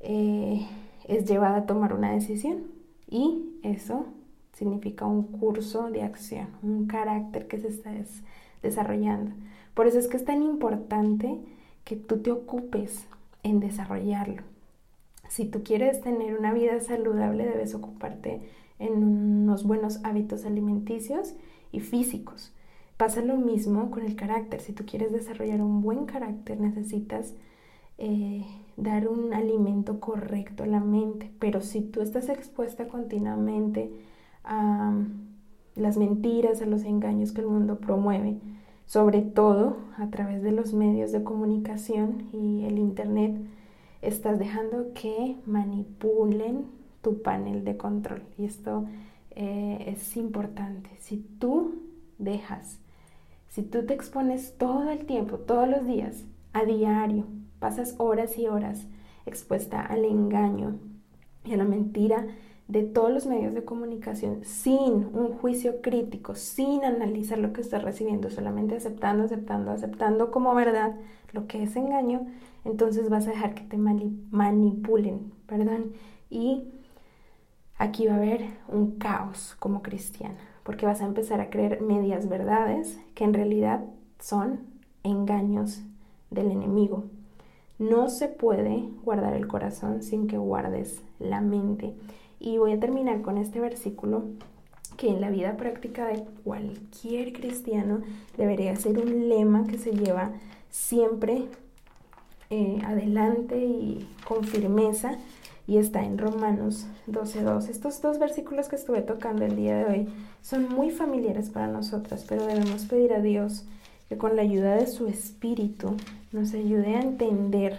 eh, 0.00 0.66
es 1.06 1.26
llevada 1.26 1.58
a 1.58 1.66
tomar 1.66 1.92
una 1.92 2.12
decisión. 2.12 2.64
Y 3.08 3.58
eso 3.62 4.06
significa 4.52 5.04
un 5.04 5.22
curso 5.24 5.90
de 5.90 6.02
acción, 6.02 6.48
un 6.62 6.86
carácter 6.86 7.46
que 7.46 7.58
se 7.58 7.68
está 7.68 7.92
desarrollando. 8.62 9.32
Por 9.74 9.86
eso 9.86 9.98
es 9.98 10.08
que 10.08 10.16
es 10.16 10.24
tan 10.24 10.42
importante 10.42 11.38
que 11.84 11.96
tú 11.96 12.18
te 12.18 12.32
ocupes 12.32 13.06
en 13.42 13.60
desarrollarlo. 13.60 14.42
Si 15.28 15.44
tú 15.44 15.62
quieres 15.62 16.00
tener 16.00 16.36
una 16.36 16.52
vida 16.52 16.80
saludable, 16.80 17.44
debes 17.44 17.74
ocuparte 17.74 18.40
en 18.78 19.04
unos 19.04 19.64
buenos 19.64 20.00
hábitos 20.04 20.44
alimenticios 20.44 21.34
y 21.72 21.80
físicos. 21.80 22.52
Pasa 22.96 23.20
lo 23.22 23.36
mismo 23.36 23.90
con 23.90 24.04
el 24.04 24.16
carácter. 24.16 24.60
Si 24.60 24.72
tú 24.72 24.84
quieres 24.86 25.12
desarrollar 25.12 25.60
un 25.60 25.82
buen 25.82 26.06
carácter, 26.06 26.60
necesitas 26.60 27.34
eh, 27.98 28.44
dar 28.76 29.08
un 29.08 29.34
alimento 29.34 30.00
correcto 30.00 30.62
a 30.62 30.66
la 30.66 30.80
mente. 30.80 31.30
Pero 31.38 31.60
si 31.60 31.82
tú 31.82 32.00
estás 32.00 32.28
expuesta 32.28 32.88
continuamente 32.88 33.90
a 34.44 34.94
las 35.74 35.96
mentiras, 35.98 36.62
a 36.62 36.66
los 36.66 36.84
engaños 36.84 37.32
que 37.32 37.42
el 37.42 37.48
mundo 37.48 37.78
promueve, 37.78 38.38
sobre 38.86 39.20
todo 39.20 39.76
a 39.98 40.08
través 40.08 40.42
de 40.42 40.52
los 40.52 40.72
medios 40.72 41.12
de 41.12 41.22
comunicación 41.22 42.28
y 42.32 42.64
el 42.64 42.78
Internet, 42.78 43.36
estás 44.00 44.38
dejando 44.38 44.92
que 44.94 45.36
manipulen 45.44 46.66
tu 47.02 47.22
panel 47.22 47.64
de 47.64 47.76
control. 47.76 48.22
Y 48.38 48.44
esto 48.44 48.84
eh, 49.36 49.84
es 49.86 50.16
importante. 50.16 50.90
Si 50.98 51.18
tú 51.18 51.82
dejas, 52.18 52.80
si 53.48 53.62
tú 53.62 53.86
te 53.86 53.94
expones 53.94 54.54
todo 54.58 54.90
el 54.90 55.06
tiempo, 55.06 55.38
todos 55.38 55.68
los 55.68 55.86
días, 55.86 56.24
a 56.52 56.64
diario, 56.64 57.26
pasas 57.58 57.94
horas 57.98 58.38
y 58.38 58.48
horas 58.48 58.86
expuesta 59.26 59.80
al 59.80 60.04
engaño 60.04 60.78
y 61.44 61.54
a 61.54 61.56
la 61.56 61.64
mentira, 61.64 62.26
de 62.68 62.82
todos 62.82 63.12
los 63.12 63.26
medios 63.26 63.54
de 63.54 63.64
comunicación 63.64 64.44
sin 64.44 64.92
un 64.92 65.34
juicio 65.38 65.80
crítico, 65.82 66.34
sin 66.34 66.84
analizar 66.84 67.38
lo 67.38 67.52
que 67.52 67.60
estás 67.60 67.84
recibiendo, 67.84 68.28
solamente 68.30 68.74
aceptando, 68.74 69.24
aceptando, 69.24 69.70
aceptando 69.70 70.30
como 70.32 70.54
verdad 70.54 70.96
lo 71.32 71.46
que 71.46 71.62
es 71.62 71.76
engaño, 71.76 72.26
entonces 72.64 73.08
vas 73.08 73.28
a 73.28 73.30
dejar 73.30 73.54
que 73.54 73.62
te 73.62 73.76
manipulen, 73.76 75.32
perdón, 75.46 75.92
y 76.28 76.64
aquí 77.78 78.06
va 78.06 78.14
a 78.14 78.18
haber 78.18 78.46
un 78.68 78.98
caos 78.98 79.56
como 79.58 79.82
cristiana, 79.82 80.36
porque 80.62 80.86
vas 80.86 81.00
a 81.00 81.06
empezar 81.06 81.40
a 81.40 81.50
creer 81.50 81.80
medias 81.80 82.28
verdades 82.28 82.98
que 83.14 83.24
en 83.24 83.34
realidad 83.34 83.84
son 84.18 84.60
engaños 85.02 85.82
del 86.30 86.50
enemigo. 86.50 87.04
No 87.78 88.08
se 88.08 88.28
puede 88.28 88.88
guardar 89.04 89.34
el 89.34 89.46
corazón 89.46 90.02
sin 90.02 90.26
que 90.26 90.38
guardes 90.38 91.02
la 91.18 91.40
mente. 91.40 91.94
Y 92.40 92.58
voy 92.58 92.72
a 92.72 92.80
terminar 92.80 93.20
con 93.22 93.38
este 93.38 93.60
versículo 93.60 94.24
que 94.96 95.08
en 95.08 95.20
la 95.20 95.30
vida 95.30 95.56
práctica 95.56 96.06
de 96.06 96.24
cualquier 96.42 97.32
cristiano 97.32 98.00
debería 98.36 98.74
ser 98.76 98.98
un 98.98 99.28
lema 99.28 99.66
que 99.66 99.78
se 99.78 99.92
lleva 99.92 100.30
siempre 100.70 101.48
eh, 102.48 102.80
adelante 102.84 103.58
y 103.58 104.08
con 104.26 104.44
firmeza 104.44 105.18
y 105.66 105.78
está 105.78 106.04
en 106.04 106.18
Romanos 106.18 106.86
12.2. 107.08 107.68
Estos 107.68 108.00
dos 108.00 108.18
versículos 108.18 108.68
que 108.68 108.76
estuve 108.76 109.02
tocando 109.02 109.44
el 109.44 109.56
día 109.56 109.76
de 109.78 109.84
hoy 109.84 110.08
son 110.40 110.68
muy 110.68 110.90
familiares 110.90 111.50
para 111.50 111.66
nosotras, 111.66 112.24
pero 112.28 112.46
debemos 112.46 112.84
pedir 112.84 113.12
a 113.12 113.20
Dios 113.20 113.64
que 114.08 114.16
con 114.16 114.36
la 114.36 114.42
ayuda 114.42 114.76
de 114.76 114.86
su 114.86 115.08
Espíritu 115.08 115.96
nos 116.32 116.54
ayude 116.54 116.94
a 116.94 117.00
entender 117.00 117.78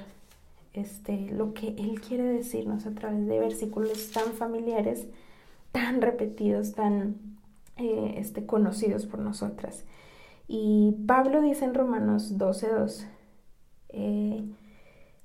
este, 0.73 1.32
lo 1.32 1.54
que 1.54 1.69
Él 1.69 2.02
quiere 2.02 2.23
decirnos 2.23 2.86
a 2.86 2.91
través 2.91 3.26
de 3.26 3.39
versículos 3.39 4.12
tan 4.12 4.34
familiares, 4.34 5.08
tan 5.71 6.02
repetidos, 6.02 6.73
tan 6.73 7.15
eh, 7.78 8.15
este, 8.17 8.45
conocidos 8.45 9.06
por 9.06 9.19
nosotras. 9.19 9.86
Y 10.50 10.95
Pablo 11.08 11.41
dice 11.41 11.65
en 11.65 11.73
Romanos 11.73 12.38
12.2, 12.38 13.06
eh, 13.89 14.43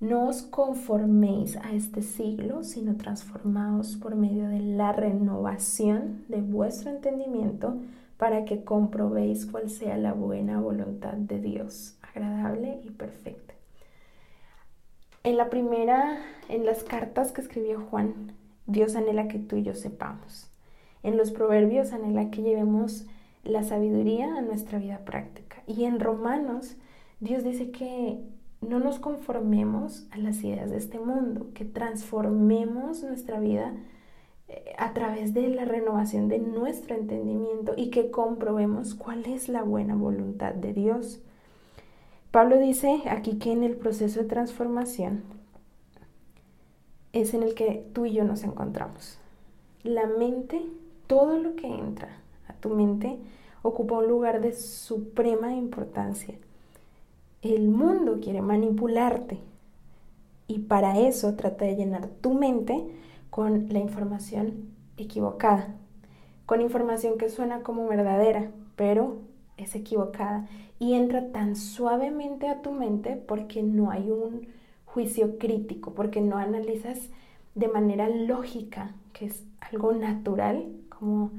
no 0.02 0.26
os 0.26 0.42
conforméis 0.42 1.56
a 1.58 1.72
este 1.74 2.02
siglo, 2.02 2.64
sino 2.64 2.96
transformaos 2.96 3.94
por 3.94 4.16
medio 4.16 4.48
de 4.48 4.58
la 4.58 4.90
renovación 4.90 6.24
de 6.26 6.40
vuestro 6.40 6.90
entendimiento 6.90 7.76
para 8.16 8.44
que 8.44 8.64
comprobéis 8.64 9.46
cuál 9.46 9.70
sea 9.70 9.96
la 9.96 10.12
buena 10.12 10.60
voluntad 10.60 11.12
de 11.12 11.38
Dios, 11.38 11.96
agradable 12.02 12.80
y 12.82 12.90
perfecta. 12.90 13.54
En 15.22 15.36
la 15.36 15.48
primera, 15.50 16.18
en 16.48 16.66
las 16.66 16.82
cartas 16.82 17.30
que 17.30 17.40
escribió 17.40 17.80
Juan, 17.80 18.32
Dios 18.66 18.96
anhela 18.96 19.28
que 19.28 19.38
tú 19.38 19.54
y 19.54 19.62
yo 19.62 19.74
sepamos. 19.74 20.50
En 21.04 21.16
los 21.16 21.30
proverbios 21.30 21.92
anhela 21.92 22.28
que 22.32 22.42
llevemos 22.42 23.06
la 23.44 23.62
sabiduría 23.62 24.34
a 24.36 24.42
nuestra 24.42 24.80
vida 24.80 25.04
práctica. 25.04 25.62
Y 25.68 25.84
en 25.84 26.00
Romanos, 26.00 26.74
Dios 27.20 27.44
dice 27.44 27.70
que 27.70 28.20
no 28.62 28.78
nos 28.78 28.98
conformemos 28.98 30.06
a 30.12 30.18
las 30.18 30.42
ideas 30.42 30.70
de 30.70 30.76
este 30.78 30.98
mundo, 30.98 31.48
que 31.52 31.64
transformemos 31.64 33.02
nuestra 33.02 33.40
vida 33.40 33.74
eh, 34.48 34.72
a 34.78 34.94
través 34.94 35.34
de 35.34 35.48
la 35.48 35.64
renovación 35.64 36.28
de 36.28 36.38
nuestro 36.38 36.94
entendimiento 36.94 37.74
y 37.76 37.90
que 37.90 38.10
comprobemos 38.10 38.94
cuál 38.94 39.26
es 39.26 39.48
la 39.48 39.62
buena 39.62 39.96
voluntad 39.96 40.54
de 40.54 40.72
Dios. 40.72 41.20
Pablo 42.30 42.58
dice 42.58 43.02
aquí 43.10 43.38
que 43.38 43.52
en 43.52 43.64
el 43.64 43.76
proceso 43.76 44.20
de 44.20 44.28
transformación 44.28 45.24
es 47.12 47.34
en 47.34 47.42
el 47.42 47.54
que 47.54 47.86
tú 47.92 48.06
y 48.06 48.12
yo 48.12 48.24
nos 48.24 48.44
encontramos. 48.44 49.18
La 49.82 50.06
mente, 50.06 50.62
todo 51.08 51.36
lo 51.36 51.56
que 51.56 51.66
entra 51.66 52.20
a 52.48 52.54
tu 52.54 52.70
mente, 52.70 53.18
ocupa 53.62 53.98
un 53.98 54.08
lugar 54.08 54.40
de 54.40 54.52
suprema 54.52 55.52
importancia. 55.54 56.38
El 57.42 57.68
mundo 57.68 58.20
quiere 58.20 58.40
manipularte. 58.40 59.40
Y 60.46 60.60
para 60.60 60.98
eso 60.98 61.34
trata 61.34 61.64
de 61.64 61.74
llenar 61.74 62.06
tu 62.06 62.34
mente 62.34 62.86
con 63.30 63.68
la 63.72 63.80
información 63.80 64.70
equivocada, 64.96 65.74
con 66.46 66.60
información 66.60 67.18
que 67.18 67.30
suena 67.30 67.62
como 67.62 67.88
verdadera, 67.88 68.50
pero 68.76 69.16
es 69.56 69.74
equivocada. 69.74 70.48
Y 70.78 70.94
entra 70.94 71.32
tan 71.32 71.56
suavemente 71.56 72.48
a 72.48 72.62
tu 72.62 72.70
mente 72.70 73.16
porque 73.16 73.62
no 73.62 73.90
hay 73.90 74.10
un 74.10 74.46
juicio 74.84 75.38
crítico, 75.38 75.94
porque 75.94 76.20
no 76.20 76.36
analizas 76.36 77.10
de 77.54 77.68
manera 77.68 78.08
lógica, 78.08 78.94
que 79.12 79.26
es 79.26 79.42
algo 79.60 79.92
natural, 79.92 80.66
como 80.88 81.30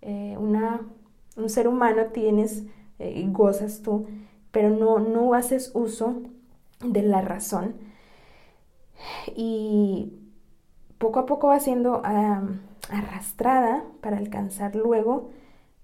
eh, 0.00 0.36
un 0.38 1.48
ser 1.48 1.68
humano 1.68 2.06
tienes 2.12 2.64
eh, 2.98 3.20
y 3.20 3.30
gozas 3.30 3.82
tú, 3.82 4.06
pero 4.54 4.70
no, 4.70 5.00
no 5.00 5.34
haces 5.34 5.72
uso 5.74 6.22
de 6.80 7.02
la 7.02 7.20
razón. 7.20 7.74
Y 9.34 10.12
poco 10.98 11.18
a 11.18 11.26
poco 11.26 11.48
va 11.48 11.58
siendo 11.58 12.02
arrastrada 12.88 13.82
para 14.00 14.16
alcanzar 14.16 14.76
luego, 14.76 15.30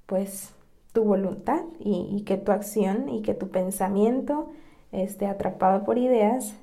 pues, 0.06 0.54
tu 0.92 1.02
voluntad 1.02 1.62
y, 1.80 2.22
que 2.22 2.36
tu 2.36 2.52
acción 2.52 3.08
y 3.08 3.22
que 3.22 3.34
tu 3.34 3.48
pensamiento 3.48 4.50
esté 4.92 5.26
atrapado 5.26 5.84
por 5.84 5.98
ideas, 5.98 6.54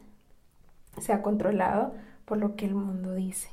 sea 1.00 1.22
controlado 1.22 1.92
por 2.24 2.38
lo 2.38 2.56
que 2.56 2.66
el 2.68 2.76
mundo 2.76 3.16
dice. 3.16 3.50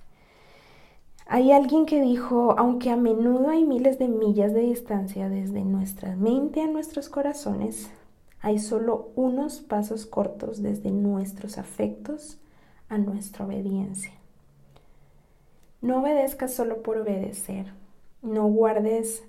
Hay 1.27 1.51
alguien 1.51 1.87
que 1.87 2.01
dijo, 2.01 2.55
aunque 2.57 2.91
a 2.91 2.97
menudo 2.97 3.51
hay 3.51 3.65
miles 3.65 3.99
de 3.99 4.07
millas 4.07 4.53
de 4.53 4.61
distancia 4.61 5.29
desde 5.29 5.65
nuestra 5.65 6.15
mente 6.15 6.63
a 6.63 6.69
nuestros 6.69 7.09
corazones, 7.09 7.91
Hay 8.45 8.59
solo 8.59 9.11
unos 9.17 9.61
pasos 9.61 10.05
cortos 10.05 10.63
desde 10.63 10.91
nuestros 10.91 11.57
afectos 11.57 12.37
a 12.91 12.99
nuestra 12.99 13.47
obediencia. 13.47 14.13
No 15.81 16.03
obedezcas 16.03 16.53
solo 16.53 16.83
por 16.83 16.99
obedecer. 16.99 17.73
No 18.21 18.47
guardes 18.49 19.25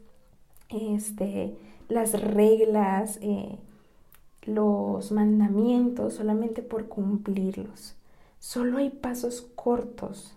este, 0.68 1.56
las 1.88 2.22
reglas, 2.22 3.18
eh, 3.22 3.58
los 4.42 5.14
mandamientos 5.14 6.16
solamente 6.16 6.62
por 6.62 6.90
cumplirlos. 6.90 7.96
Solo 8.40 8.80
hay 8.80 8.90
pasos 8.90 9.44
cortos 9.56 10.36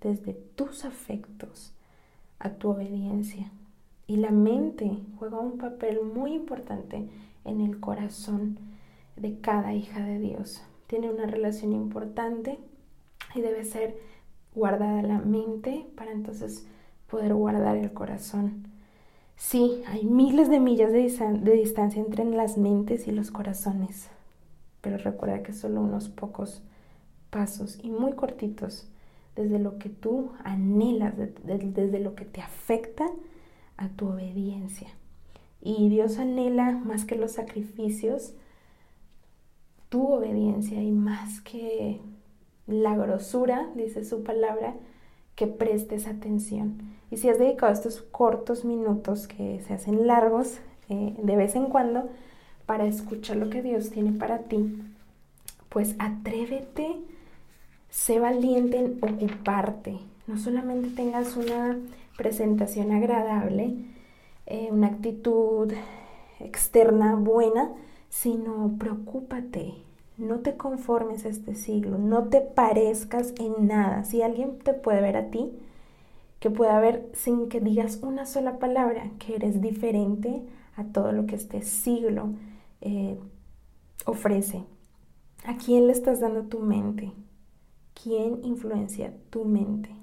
desde 0.00 0.34
tus 0.34 0.84
afectos 0.84 1.72
a 2.38 2.50
tu 2.50 2.68
obediencia. 2.68 3.50
Y 4.06 4.18
la 4.18 4.30
mente 4.30 4.98
juega 5.18 5.40
un 5.40 5.58
papel 5.58 5.98
muy 6.04 6.34
importante 6.34 7.08
en 7.44 7.60
el 7.60 7.80
corazón 7.80 8.58
de 9.16 9.40
cada 9.40 9.74
hija 9.74 10.04
de 10.04 10.18
Dios. 10.18 10.62
Tiene 10.86 11.10
una 11.10 11.26
relación 11.26 11.72
importante 11.72 12.58
y 13.34 13.40
debe 13.40 13.64
ser 13.64 13.96
guardada 14.54 15.02
la 15.02 15.18
mente 15.18 15.86
para 15.96 16.12
entonces 16.12 16.66
poder 17.08 17.34
guardar 17.34 17.76
el 17.76 17.92
corazón. 17.92 18.68
Sí, 19.36 19.82
hay 19.86 20.04
miles 20.04 20.50
de 20.50 20.60
millas 20.60 20.92
de, 20.92 21.08
de, 21.08 21.52
distancia 21.52 22.02
entre 22.02 22.24
las 22.24 22.58
mentes 22.58 23.06
y 23.06 23.12
los 23.12 23.30
corazones, 23.30 24.10
pero 24.80 24.98
recuerda 24.98 25.42
que 25.42 25.52
solo 25.52 25.80
unos 25.80 26.08
pocos 26.08 26.62
pasos 27.30 27.78
y 27.82 27.90
muy 27.90 28.12
cortitos 28.12 28.88
desde 29.36 29.58
lo 29.58 29.78
que 29.78 29.88
tú 29.88 30.32
anhelas, 30.44 31.14
desde 31.16 32.00
lo 32.00 32.14
que 32.14 32.24
te 32.26 32.42
afecta 32.42 33.06
a 33.76 33.88
tu 33.88 34.08
obediencia. 34.08 34.88
Y 35.62 35.88
Dios 35.88 36.18
anhela 36.18 36.72
más 36.72 37.04
que 37.04 37.16
los 37.16 37.32
sacrificios, 37.32 38.34
tu 39.88 40.06
obediencia 40.06 40.82
y 40.82 40.90
más 40.90 41.40
que 41.40 42.00
la 42.66 42.96
grosura, 42.96 43.68
dice 43.74 44.04
su 44.04 44.22
palabra, 44.22 44.74
que 45.34 45.46
prestes 45.46 46.06
atención. 46.06 46.80
Y 47.10 47.16
si 47.16 47.28
has 47.28 47.38
dedicado 47.38 47.72
estos 47.72 48.00
cortos 48.00 48.64
minutos 48.64 49.26
que 49.26 49.60
se 49.66 49.74
hacen 49.74 50.06
largos 50.06 50.60
eh, 50.88 51.14
de 51.18 51.36
vez 51.36 51.56
en 51.56 51.66
cuando 51.66 52.08
para 52.66 52.86
escuchar 52.86 53.36
lo 53.36 53.50
que 53.50 53.62
Dios 53.62 53.90
tiene 53.90 54.12
para 54.12 54.40
ti, 54.40 54.80
pues 55.68 55.96
atrévete, 55.98 56.96
sé 57.88 58.20
valiente 58.20 58.78
en 58.78 58.98
ocuparte. 59.00 59.98
No 60.26 60.38
solamente 60.38 60.90
tengas 60.90 61.36
una 61.36 61.78
presentación 62.16 62.92
agradable, 62.92 63.76
eh, 64.50 64.68
una 64.70 64.88
actitud 64.88 65.72
externa 66.40 67.14
buena, 67.14 67.72
sino 68.08 68.76
preocúpate, 68.78 69.74
no 70.18 70.40
te 70.40 70.56
conformes 70.56 71.24
a 71.24 71.28
este 71.28 71.54
siglo, 71.54 71.98
no 71.98 72.24
te 72.24 72.40
parezcas 72.40 73.32
en 73.38 73.68
nada. 73.68 74.04
Si 74.04 74.22
alguien 74.22 74.58
te 74.58 74.74
puede 74.74 75.00
ver 75.00 75.16
a 75.16 75.30
ti, 75.30 75.52
que 76.40 76.50
pueda 76.50 76.80
ver 76.80 77.08
sin 77.12 77.48
que 77.48 77.60
digas 77.60 78.00
una 78.02 78.26
sola 78.26 78.58
palabra, 78.58 79.10
que 79.18 79.36
eres 79.36 79.60
diferente 79.60 80.42
a 80.76 80.84
todo 80.84 81.12
lo 81.12 81.26
que 81.26 81.36
este 81.36 81.62
siglo 81.62 82.30
eh, 82.80 83.18
ofrece. 84.04 84.64
¿A 85.44 85.56
quién 85.56 85.86
le 85.86 85.92
estás 85.92 86.20
dando 86.20 86.42
tu 86.42 86.58
mente? 86.58 87.12
¿Quién 87.94 88.40
influencia 88.44 89.12
tu 89.30 89.44
mente? 89.44 89.99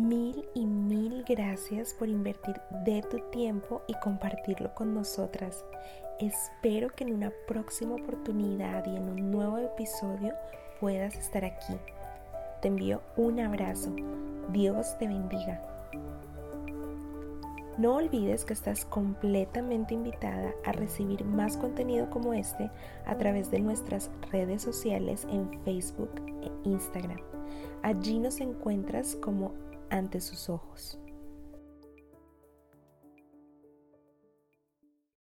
Mil 0.00 0.48
y 0.54 0.64
mil 0.64 1.24
gracias 1.28 1.92
por 1.92 2.08
invertir 2.08 2.58
de 2.86 3.02
tu 3.02 3.18
tiempo 3.30 3.82
y 3.86 3.92
compartirlo 4.00 4.74
con 4.74 4.94
nosotras. 4.94 5.62
Espero 6.18 6.88
que 6.88 7.04
en 7.04 7.12
una 7.12 7.30
próxima 7.46 7.96
oportunidad 7.96 8.86
y 8.86 8.96
en 8.96 9.10
un 9.10 9.30
nuevo 9.30 9.58
episodio 9.58 10.32
puedas 10.80 11.14
estar 11.16 11.44
aquí. 11.44 11.74
Te 12.62 12.68
envío 12.68 13.02
un 13.18 13.40
abrazo. 13.40 13.94
Dios 14.50 14.96
te 14.96 15.06
bendiga. 15.06 15.60
No 17.76 17.96
olvides 17.96 18.46
que 18.46 18.54
estás 18.54 18.86
completamente 18.86 19.92
invitada 19.92 20.54
a 20.64 20.72
recibir 20.72 21.26
más 21.26 21.58
contenido 21.58 22.08
como 22.08 22.32
este 22.32 22.70
a 23.04 23.18
través 23.18 23.50
de 23.50 23.60
nuestras 23.60 24.10
redes 24.32 24.62
sociales 24.62 25.26
en 25.30 25.62
Facebook 25.62 26.10
e 26.40 26.50
Instagram. 26.66 27.20
Allí 27.82 28.18
nos 28.18 28.40
encuentras 28.40 29.14
como 29.16 29.52
ante 29.90 30.20
sus 30.20 30.48
ojos. 30.48 30.99